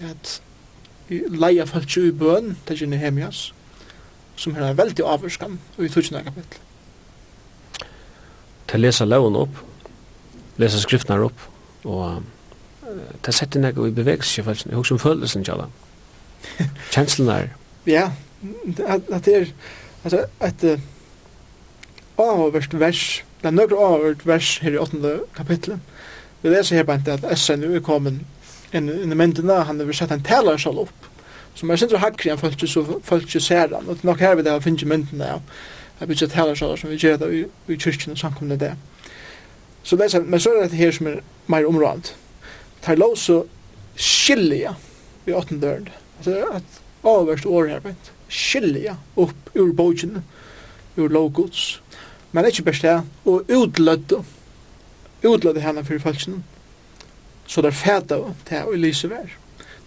[0.01, 0.38] at
[1.11, 3.53] leia folk i bøn til Gini Hemias,
[4.36, 6.61] som er veldig avvurskan og i tusen kapittel.
[8.68, 9.62] Til lesa loven opp,
[10.61, 11.46] lesa skriftene opp,
[11.84, 12.22] og
[13.24, 15.68] til sette nek i bevegelse i følelsen, jeg husker om følelsen, Jalla.
[16.92, 17.49] Kjenslen er.
[17.86, 18.11] Ja,
[18.86, 19.46] at det er,
[20.05, 20.80] altså, et
[22.18, 23.05] avhåverst vers,
[23.40, 25.80] det er nøkker avhåverst vers her i åttende kapitlet,
[26.42, 28.20] vi leser her bare at SNU er kommet
[28.73, 31.09] en myndina, han har sett en talar sjálf upp,
[31.55, 34.53] som er sindra hakkri han fölkje så fölkje ser han, og nok her vi det
[34.53, 35.41] har finnje myndina, ja,
[36.01, 37.31] jeg bygger talar sjálf som vi gjør det
[37.69, 38.75] i kyrkjen og samkomne det.
[39.83, 42.12] Så det er men så er det her som er mer områd.
[42.83, 43.45] Tar lov så
[43.97, 44.75] skilja
[45.27, 45.89] i åttende døren,
[46.19, 47.95] altså at avverst år her,
[48.29, 50.23] skilja upp ur bogen,
[50.97, 51.81] ur lovgods,
[52.33, 54.23] men ikke best det, og utlødde,
[55.25, 56.43] utlødde henne for fölkjen,
[57.49, 59.32] så der fæta til å lyse vær.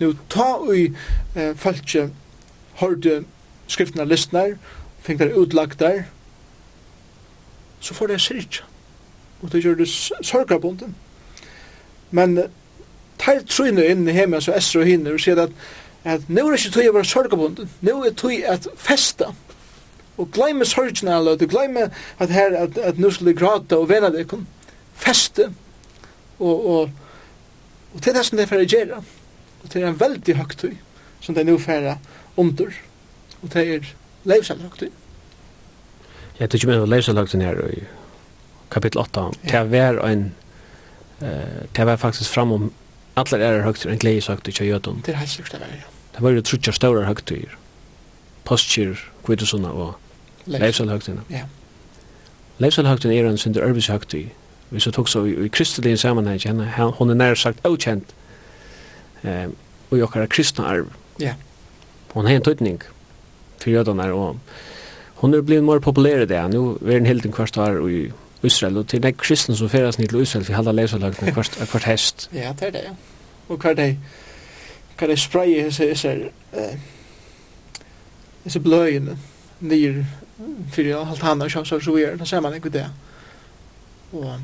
[0.02, 0.88] Nå ta ui
[1.36, 2.08] eh, falske
[2.82, 3.22] hørte
[3.70, 4.56] skriftene listner,
[5.02, 6.04] fink der utlagt der,
[7.82, 8.66] så får det syrkja.
[9.42, 10.96] Og det gjør det sørgabunden.
[12.12, 12.44] Men
[13.22, 15.54] tar trøyne inn i hjemme, så Esra og hinner, og sier at,
[16.04, 19.32] at nå er ikke tøy å være sørgabunden, nå er tøy at festa,
[20.18, 21.88] og glemme sorgen alle, og glemme
[22.22, 24.28] at her, at, at nu skulle gråta og vena det,
[24.98, 25.50] feste,
[26.40, 26.90] og, og
[27.94, 29.02] Og til det som det er for å gjøre.
[29.62, 30.76] Og det er en veldig høgtøy
[31.22, 31.96] som det er nå for å
[32.42, 32.76] under.
[33.42, 33.90] Og det er
[34.26, 34.90] leivsel høgtøy.
[36.40, 37.82] Jeg tror ikke med leivsel høgtøy her i
[38.72, 39.26] kapittel 8.
[39.44, 40.30] til å være en
[41.22, 42.70] uh, til å være faktisk fram om
[43.20, 45.02] alla er högt en glädje sagt til Jötun.
[45.06, 45.90] Det er helt sikkert det er, ja.
[46.16, 47.46] Det var jo trutcher stora högt i.
[48.44, 49.30] Postur og
[49.64, 49.96] och
[50.46, 51.46] Leifsal Ja.
[52.58, 54.16] Leifsal högt er en synder örbis högt
[54.72, 56.68] vi så tok så i, i kristelige sammenheng, henne,
[56.98, 58.14] hon er nær sagt avkjent
[59.24, 59.48] eh,
[59.92, 60.94] og i okkara kristna arv.
[61.20, 61.36] Ja.
[62.14, 62.82] Hon har en tøytning
[63.60, 64.40] for jødene, og
[65.22, 66.42] hon er blivit mer populær i det.
[66.54, 68.12] Nu er den helden kvart år i
[68.44, 71.84] Israel, og til nek kristna som feras ned til Israel, for halda leselagene kvart, kvart
[71.84, 72.30] hest.
[72.34, 72.96] Ja, det er det, ja.
[73.50, 73.90] Og hva er det?
[74.98, 76.32] Hva er det eh hese, hese,
[78.44, 79.18] hese bløyene
[79.60, 80.04] nyr,
[80.72, 82.86] fyrir alt hann og så og så er det sammanheng med det.
[84.14, 84.40] Og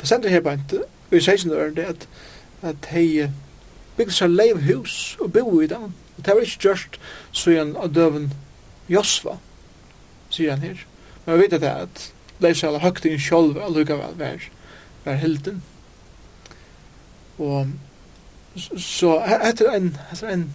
[0.00, 0.72] Det sender her bænt,
[1.10, 2.08] og i 16 år, det at,
[2.62, 3.28] at hei
[3.96, 5.90] bygde seg leiv hus og bo i dem.
[6.16, 7.00] Og det var ikke gjørst,
[7.32, 8.30] så igjen av døven
[8.88, 9.36] Josva,
[10.30, 10.86] sier han her.
[11.26, 12.06] Men vi vet at det er at
[12.40, 14.48] leiv seg alle høgt inn sjolv, og lukka vel vær,
[15.04, 15.62] vær hilden.
[17.38, 17.68] Og
[18.56, 19.14] så
[19.50, 20.48] etter en, etter en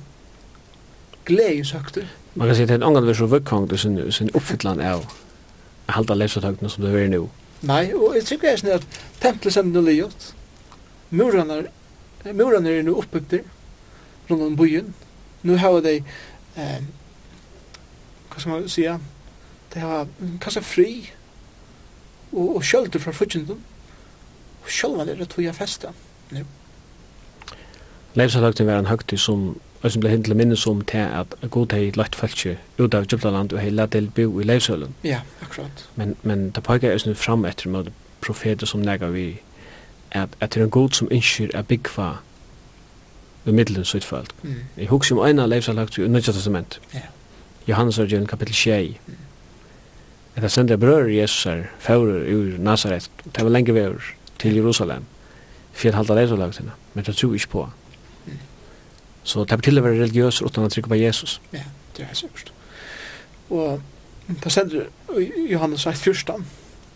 [1.26, 2.08] glede søkte.
[2.36, 4.82] Man kan si at det er en angan vers og vøkkong, det er sin oppfytlan
[4.84, 5.06] av
[5.90, 7.28] halda leivsøtøkna som det er nu.
[7.66, 8.86] Nei, og jeg tykker jeg sånn at
[9.24, 10.30] tempelet som nå livet,
[11.16, 13.46] murene er nå oppbygder
[14.30, 14.94] rundt om byen.
[15.46, 15.96] Nå har de,
[16.58, 16.82] eh,
[18.30, 18.86] hva skal man si,
[19.74, 20.08] de har
[20.42, 20.90] kanskje fri
[22.32, 23.62] og, og kjølter fra frutjenden.
[24.64, 25.94] Og sjølva det er det tog jeg festa
[26.34, 26.46] nå.
[28.16, 29.50] Var en høgtid som
[29.86, 33.06] og som ble hent til minnes om til at god hei lagt falskje ut av
[33.06, 34.96] Egyptaland og hei lagt til bo i leivsølen.
[35.06, 35.84] Ja, akkurat.
[35.96, 37.92] Men, men det pågår jo sånn fram etter med
[38.26, 39.28] profeter som nega vi
[40.10, 42.16] at, at det er en god som innskyr er byggva
[43.46, 44.34] i middelen sitt søytfald.
[44.42, 44.58] Mm.
[44.78, 46.80] Jeg husker om en av leivsølagt i Nødja Testament.
[46.96, 47.06] Ja.
[47.70, 48.98] Johannes Arjen kapittel 6.
[49.06, 49.22] Mm.
[50.36, 55.06] Etter sender brører Jesus her, fører ur Nazaret, det var lenge vever til Jerusalem,
[55.74, 56.62] for jeg halte leivsølagt
[56.94, 57.66] men det tror ikke på.
[57.70, 57.85] Mm
[59.26, 61.40] Så det betyr å være religiøs uten å trykke på Jesus.
[61.50, 61.64] Ja,
[61.96, 62.52] det er helt sikkert.
[63.50, 63.82] Og
[64.28, 64.90] det stender
[65.50, 66.46] Johannes 1, 14,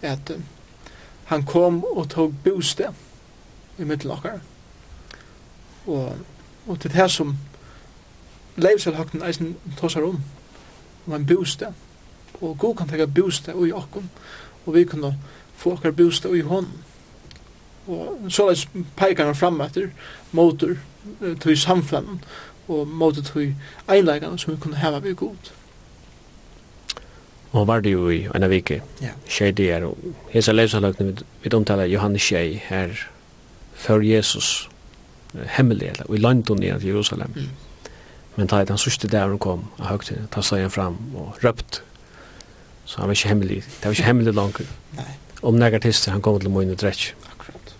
[0.06, 0.44] at um,
[1.32, 2.94] han kom og tog bostad
[3.78, 4.40] i middelen okkar.
[5.88, 6.20] Og,
[6.68, 7.34] og det er det som
[8.62, 10.22] leivselhøkken eisen tåsar om,
[11.08, 11.74] om en bostad.
[12.42, 14.06] Og god kan tega bostad i okkom,
[14.66, 15.16] og vi kan
[15.58, 16.86] få okkar bostad i hånden.
[17.90, 18.68] Og så leis
[18.98, 19.90] peikar han fram etter
[20.32, 20.78] motor
[21.40, 22.20] tog samfunn
[22.70, 23.54] og måte tog
[23.90, 25.54] eilegene som vi kunne hava vi god.
[27.52, 29.16] Og var det jo i en av vike, ja.
[29.26, 29.98] skjer det her, og
[30.30, 32.94] hese levsanløkene vi omtaler Johannes Kjei her
[33.74, 34.70] før Jesus
[35.56, 37.34] hemmelig, eller i London i Jerusalem.
[37.36, 37.50] Mm.
[38.36, 41.82] Men da han sørste der han kom av høgtiden, da stod han fram og røpt.
[42.86, 44.62] Så han var ikke hemmelig, det var ikke hemmelig langt.
[44.98, 45.10] Nei.
[45.42, 47.16] Om negartister, han kom til Moine Dretsch.
[47.32, 47.76] Akkurat.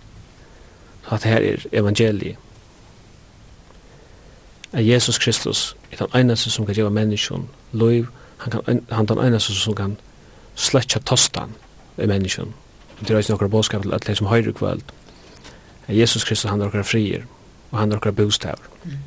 [1.04, 2.36] Så at her er evangeliet
[4.72, 8.06] at Jesus Kristus er den eneste som kan gjøre menneskjon lov,
[8.38, 9.96] han, kan, han er den eneste som kan
[10.54, 11.54] sletja tostan
[11.98, 12.54] i menneskjon.
[13.00, 14.82] Det er også noen bådskap til alle som høyre kveld.
[15.88, 17.24] At Jesus Kristus han er noen frier,
[17.70, 18.68] og han er noen bostaver.
[18.84, 18.98] Mm.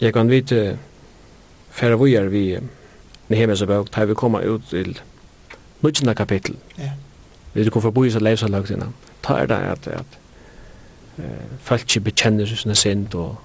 [0.00, 0.78] Jeg kan vite
[1.70, 2.58] færre vujar vi
[3.28, 4.98] Nehemias bøk, da vi kommer ut til
[5.82, 6.56] nødgjende kapittel.
[6.78, 6.96] Yeah.
[7.54, 8.86] Vi kommer forbi så leivsaløgtina.
[9.22, 10.19] Ta er det at, at
[11.20, 13.36] eh, folk bekjenner sine synd og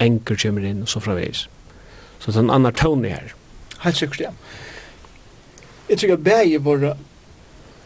[0.00, 1.48] enker kommer inn og så fraveis.
[2.18, 3.34] Så det er en annan tone her.
[3.84, 4.30] Helt sikkert, ja.
[5.90, 6.96] Jeg tror at begge var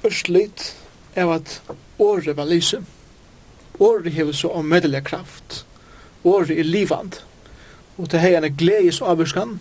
[0.06, 0.70] østlitt
[1.16, 1.60] av at
[1.98, 2.80] året var lyse.
[3.80, 5.66] Året hever så omødelig kraft.
[6.24, 7.20] Året er livand.
[7.98, 9.60] Og det er en gledes avvurskan,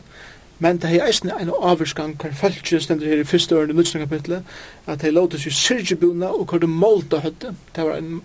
[0.59, 3.99] men det er eisen en avvurskan hver følelse stender her i første året i 19.
[3.99, 4.43] kapitlet,
[4.87, 7.55] at det låtes jo syrgebuna og hver det målta høtte.
[7.75, 8.21] Det var en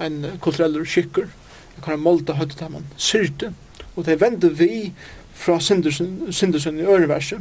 [0.00, 1.28] en kulturell skikker,
[1.76, 3.52] jeg kan molta høyde til man syrte,
[3.96, 4.92] og de vende vi
[5.36, 7.40] fra syndersøn i øreverset,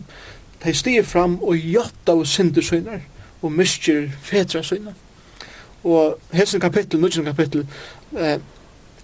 [0.64, 3.04] de stiger fram og jatta av syndersønner,
[3.42, 4.96] og mister fetra sønner.
[5.86, 7.68] Og hessen kapittel, nudgen kapittel,
[8.18, 8.40] eh,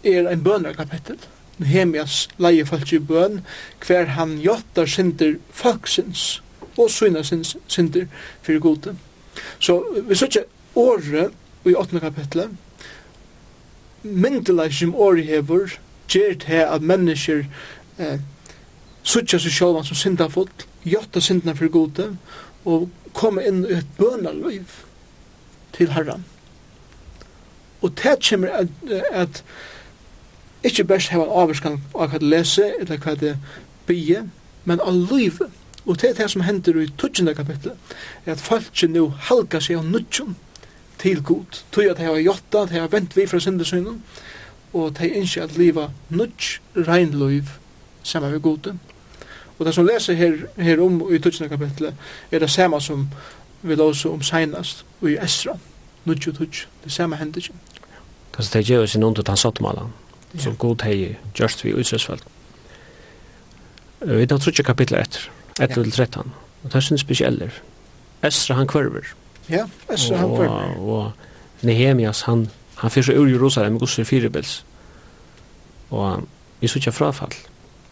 [0.03, 1.17] er en bønner kapittel.
[1.57, 3.41] Nehemias leie folk i bøn,
[3.85, 6.41] hver han jottar synder folksins
[6.77, 8.07] og søyna syns, synder
[8.41, 8.95] fyrir gode.
[9.59, 9.77] Så
[10.07, 10.45] vi sier ikke
[10.75, 11.35] året
[11.65, 11.99] i 8.
[11.99, 12.49] kapitlet,
[14.03, 15.77] myndelig som året hever,
[16.09, 17.45] gjør det at mennesker
[17.99, 18.19] eh,
[19.03, 20.49] suttja seg sjálvan som syndafull,
[20.85, 22.07] gjotta syndna fyrir gode,
[22.65, 24.75] og komme inn i et bønaløyv
[25.75, 26.25] til herran.
[27.81, 28.67] Og det kommer at,
[29.11, 29.43] at
[30.63, 33.35] ikke best heva en avvarskan av hva det lese, eller hva det
[33.87, 34.27] bygge,
[34.69, 35.49] men av livet.
[35.85, 37.33] Og det er det som hender i 12.
[37.35, 37.95] kapitlet,
[38.25, 40.35] er at folk nu halka seg av nudjon,
[41.01, 44.03] til god, tog at de har jotta, de har vent vi fra syndesynen,
[44.73, 47.49] og de innskje at liva nudj reinløyv
[48.03, 48.75] saman vi gode.
[49.59, 51.93] Og det som leser her, her om i tutsna kapitlet,
[52.31, 53.09] er det samme som
[53.61, 55.57] vi låser om seinast og i Esra,
[56.05, 57.53] nudj og tudj, det samme hender ikke.
[58.31, 59.93] Det er det gjør sin under tansottmalan,
[60.39, 62.23] som god hei gjørst vi utsøsfald.
[64.01, 65.27] Vi tar trutje kapitlet etter,
[65.59, 66.31] 11 til 13,
[66.63, 67.61] og det er sin spesieller.
[68.23, 69.13] Esra han kvarver,
[69.49, 70.75] Ja, Esra han var.
[70.79, 71.11] Og
[71.61, 74.65] Nehemias, han, han fyrir ur Jerusalem, gusser fyrirbils.
[75.89, 76.27] Og
[76.59, 77.33] vi sutja frafall.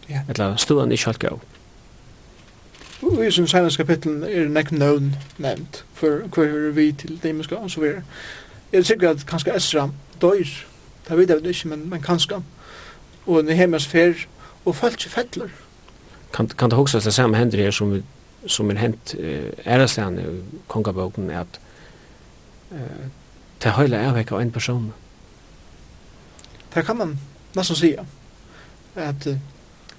[0.09, 0.21] Ja.
[0.29, 1.39] Eller stuan ikkje alt gav.
[3.01, 7.55] Og i sin senast kapitlen er nek nøvn nevnt, for hva er vi til dæmiska
[7.55, 8.03] og så videre.
[8.71, 9.89] Jeg er sikker at kanskje Esra
[10.21, 10.51] døyr,
[11.07, 12.41] det vet jeg ikke, men, men kanskje.
[13.27, 14.13] Og Nehemias fer,
[14.65, 15.49] og falsk fettler.
[16.33, 18.03] Kan, kan det hugsa det samme hender her som vi
[18.47, 21.59] som er hent eh, æreslegane i kongaboken er at
[22.71, 23.05] eh,
[23.63, 24.89] det høyla er vekk av en person.
[26.73, 27.17] Det kan man
[27.55, 28.05] nesten sige
[28.95, 29.37] at uh,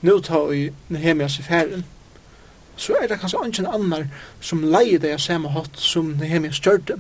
[0.01, 1.84] nu ta i Nehemias i færen
[2.76, 4.07] så er det kanskje ingen annar
[4.41, 6.97] som leier det jeg hatt som Nehemias gjør det.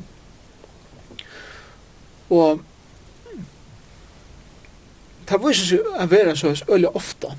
[2.30, 2.60] Og
[5.28, 7.32] det viser seg å være så øyelig ofte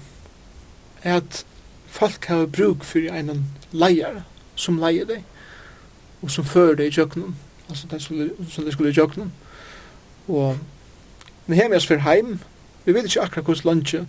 [1.03, 1.45] at
[1.91, 4.21] folk har bruk for en leier
[4.55, 5.23] som leier deg
[6.21, 7.35] og som fører deg i kjøkkenen
[7.67, 9.31] altså det skulle, som det skulle i kjøkkenen
[10.31, 10.59] og
[11.47, 12.35] men hjemme oss fyrir heim.
[12.85, 14.05] Vi vet ikke akkurat hvordan lunge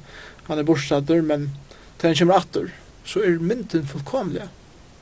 [0.46, 1.48] han er bortstatter men
[1.98, 2.68] til han kommer atter
[3.08, 4.46] så er mynden fullkomlig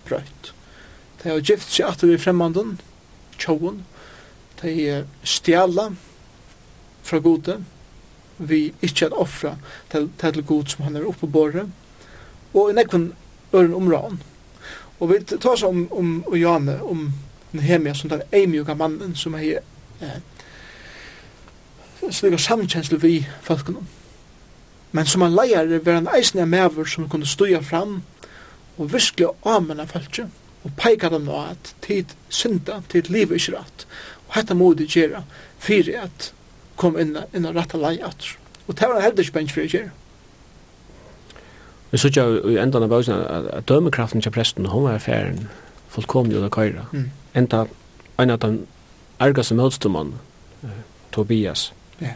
[0.09, 0.53] brøyt
[1.23, 2.79] de har gift seg atter vi fremmanden
[3.41, 3.83] tjoen
[4.63, 5.91] de stjala
[7.05, 7.59] fra gode
[8.41, 9.57] vi ikke at offra
[9.93, 11.69] til, til god som han er oppe på båret
[12.55, 13.13] og i nekven
[13.55, 14.23] øren områden.
[15.01, 17.13] Og vi tar oss om, om Jane, om
[17.53, 19.63] Nehemia, som den eimjuka mannen som er
[20.03, 20.19] eh,
[22.11, 23.83] slik av samkjensle vi folkene.
[24.93, 28.03] Men som en leier var han eisen av mever som kunne støya fram
[28.77, 30.31] og virkelig amenna folket
[30.65, 33.87] og peika dem nå at tid synda, tid livet ikke rett
[34.31, 35.25] og hette må de gjøre
[35.59, 36.31] fyrir at
[36.79, 38.29] kom inn, inn og rette leie at.
[38.69, 39.91] Og det var han heller ikke bensfri å gjøre.
[41.91, 43.25] Vi så jo i endan av bøsene
[43.59, 45.49] at dømekraften til presten, hun var affæren
[45.91, 46.85] fullkomlig under køyra.
[46.93, 47.11] Mm.
[47.35, 47.65] Enda
[48.19, 48.67] en av den
[49.21, 50.15] ergaste møtstumann,
[51.13, 51.73] Tobias,
[52.03, 52.15] yeah.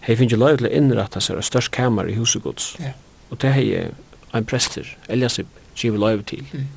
[0.00, 2.76] hei finnes jo løy til å innrette seg av størst kammer i huset gods.
[2.80, 2.94] Yeah.
[3.30, 3.66] Og det hei
[4.32, 6.46] en prester, Eliasib, givet løy til.
[6.52, 6.68] Mm.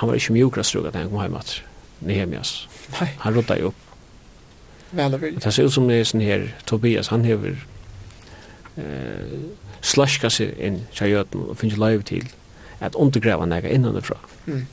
[0.00, 1.62] Han var ikke mjukra strug at han kom hjem etter
[2.02, 2.54] Nehemias.
[2.96, 3.08] Nei.
[3.22, 3.88] Han rodda jo opp.
[4.92, 5.40] Vel og vilja.
[5.44, 7.54] Det ser ut som det er sånn her, Tobias, han hever
[8.76, 9.36] eh,
[9.82, 12.28] slaska seg inn i kjøten og finne løyve til
[12.80, 14.18] at undergrava nega innanifra.
[14.46, 14.66] Mm.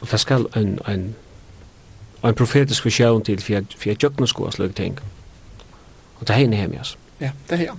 [0.00, 1.14] Og det skal en, en,
[2.24, 4.98] en profetisk visjon til for jeg kjøkken sko av sløyve ting.
[6.20, 6.78] Og det hegne hemi.
[7.20, 7.74] Ja, det er ja.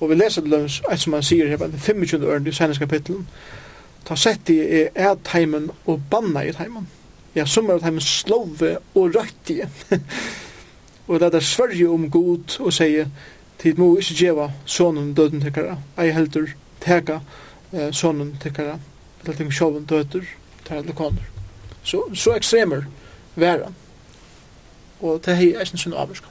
[0.00, 2.22] Og vi leser det løs, et som han sier her, 25.
[2.24, 3.26] øren i senere kapitlen,
[4.08, 4.58] ta sett i
[4.94, 6.62] er heimen og banna i et.
[7.34, 9.60] Ja, som er et slove og røyt i.
[11.08, 13.06] og det er sverje om god og sier,
[13.62, 16.48] tid må ikke djeva sonen døden tekkara, ei heldur
[16.80, 17.20] teka
[17.72, 18.78] eh, sonen tekkara,
[19.22, 20.24] eller ting sjoven døder,
[20.64, 21.28] tæra lokaner.
[21.84, 22.86] Så, så ekstremer
[23.36, 23.72] væra,
[25.00, 26.28] og det er eisen sin avvarska.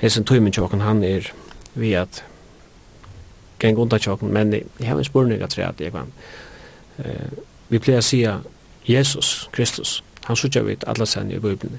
[0.00, 1.32] Hesen tøymen tjokken, han er
[1.74, 2.24] vi at
[3.60, 6.12] geng undan tjokken, men jeg har en spurning at at jeg kan.
[6.98, 7.30] Eh,
[7.68, 8.38] vi pleier å sia
[8.88, 11.78] Jesus, Kristus, han sutja vid alla sen i Bibeln.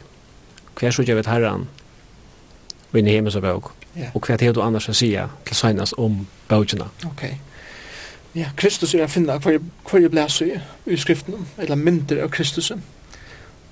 [0.80, 1.68] Hver sutja vid Herran,
[2.92, 3.72] vid Nehemias bok.
[3.94, 4.06] Ja.
[4.14, 6.90] Och vad heter du annars å säga til senast om bokerna?
[7.06, 7.24] Ok.
[8.36, 12.30] Ja, Kristus er å finne hver, hver jeg blæser i, i skriften, eller mynder av
[12.32, 12.72] Kristus.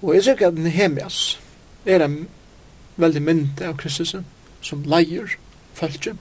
[0.01, 1.39] Og jeg sikker at Nehemias
[1.86, 2.28] er en
[2.99, 4.15] veldig mynd av Kristus,
[4.61, 5.38] som leier
[5.74, 6.15] følge.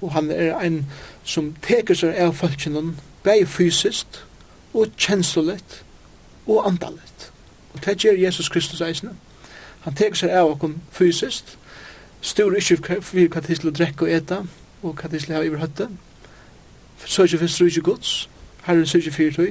[0.00, 0.86] Og han er en
[1.24, 4.06] som teker seg av følgen, bare fysisk,
[4.74, 5.60] og kjenslelig,
[6.46, 7.30] og andalett.
[7.72, 9.14] Og det gjør Jesus Kristus eisene.
[9.80, 11.56] Han teker seg av oss fysisk,
[12.24, 14.42] stor ikke for hva til å drekke og eta,
[14.82, 15.88] og hva til å ha iverhøtte.
[17.04, 18.12] Så ikke finnes det gods,
[18.64, 19.50] herren sier ikke fyrir tøy.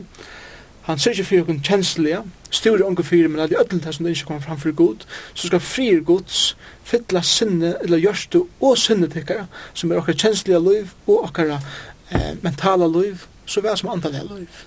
[0.87, 4.31] Han sier ikke fyrir okkur kjenslige, styrir unge fyrir, men alle öllum þessum det ikke
[4.31, 9.45] kommer fram for god, så skal frir gods fylla sinne, eller gjørste og sinne tykkara,
[9.73, 14.65] som er okkar kjenslige liv og okkar eh, mentala liv, så vel som andalega liv.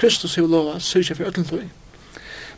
[0.00, 1.66] Kristus hefur lova, sier ikke fyrir öllum tøy.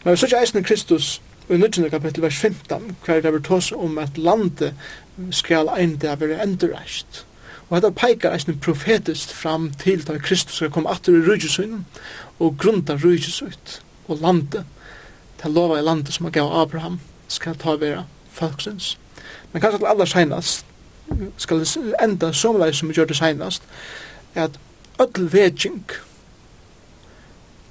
[0.05, 1.17] Men vi sier ikke eisen Kristus
[1.49, 1.91] i 19.
[1.91, 4.75] kapittel vers 15, hver det vil tås om at landet
[5.31, 7.25] skal ein det være endurreist.
[7.69, 11.87] Og dette peikar eisen profetisk fram til da Kristus skal komme atter i rujusøynen
[12.39, 14.65] og grunda rujusøyt og landet.
[15.43, 18.99] til lova i landet som han gav Abraham skal ta vera folksins.
[19.53, 20.67] Men kanskje til aller seinast
[21.37, 21.67] skal
[22.03, 23.63] enda somleis som vi gjør det seinast
[24.35, 24.59] at
[25.03, 25.83] öll vetsing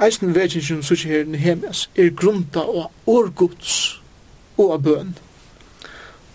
[0.02, 4.02] eisen vekingen som her Nehemias er grunta og årgods
[4.58, 5.16] og av bøn.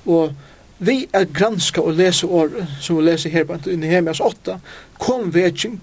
[0.06, 0.34] Og
[0.78, 4.58] vi er granska og lese året, som vi leser her på Nehemias 8,
[4.98, 5.80] kom veking,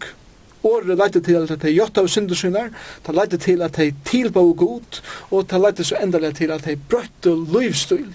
[0.64, 2.70] året leite til at de jotta av syndesynar,
[3.06, 6.66] det leite til at de tilba og god, og det leite så endelig til at
[6.66, 8.14] de brøtt og livsstil.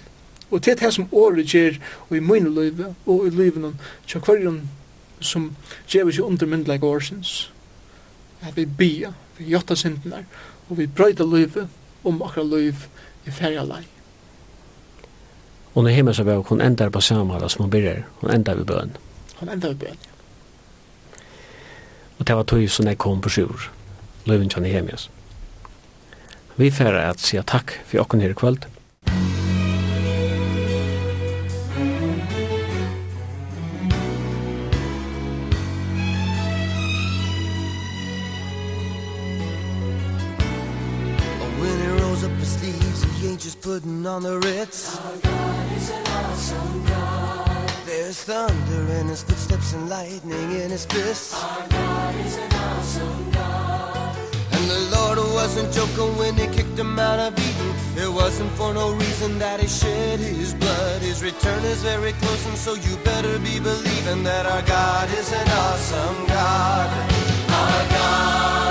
[0.49, 1.77] Og det er det som året gjør
[2.09, 3.75] og i mine liv og i livet
[4.07, 4.61] til hverjon
[5.21, 5.51] som
[5.87, 7.51] gjør ikke undermyndelig årsens,
[8.41, 10.25] At vi bier vi jotta syndinar,
[10.69, 11.67] og vi brøyda løyve
[12.03, 12.85] om akkurat løyv
[13.25, 13.83] i ferja lei.
[15.75, 18.95] Og når himmels av hun endar på samhala som hun byrjar, hun endar vi bøn.
[19.39, 20.15] Hun enda vi bøn, ja.
[22.19, 23.69] Og det var tog som jeg kom på sjur,
[24.27, 25.07] løyven kjønne hemjas.
[26.59, 28.67] Vi færa at sier takk for okken her i kvöld.
[28.67, 29.68] Takk.
[43.69, 44.97] putting on the Ritz.
[44.97, 50.85] Our God is an awesome God There's thunder in his footsteps and lightning in his
[50.87, 51.35] fist.
[51.35, 54.17] Our God is an awesome God
[54.53, 57.73] And the Lord wasn't joking when he kicked him out of Eden
[58.05, 61.03] It wasn't for no reason that he shed his blood.
[61.03, 65.31] His return is very close and so you better be believing That our God is
[65.31, 66.89] an awesome God.
[67.59, 68.68] Our God.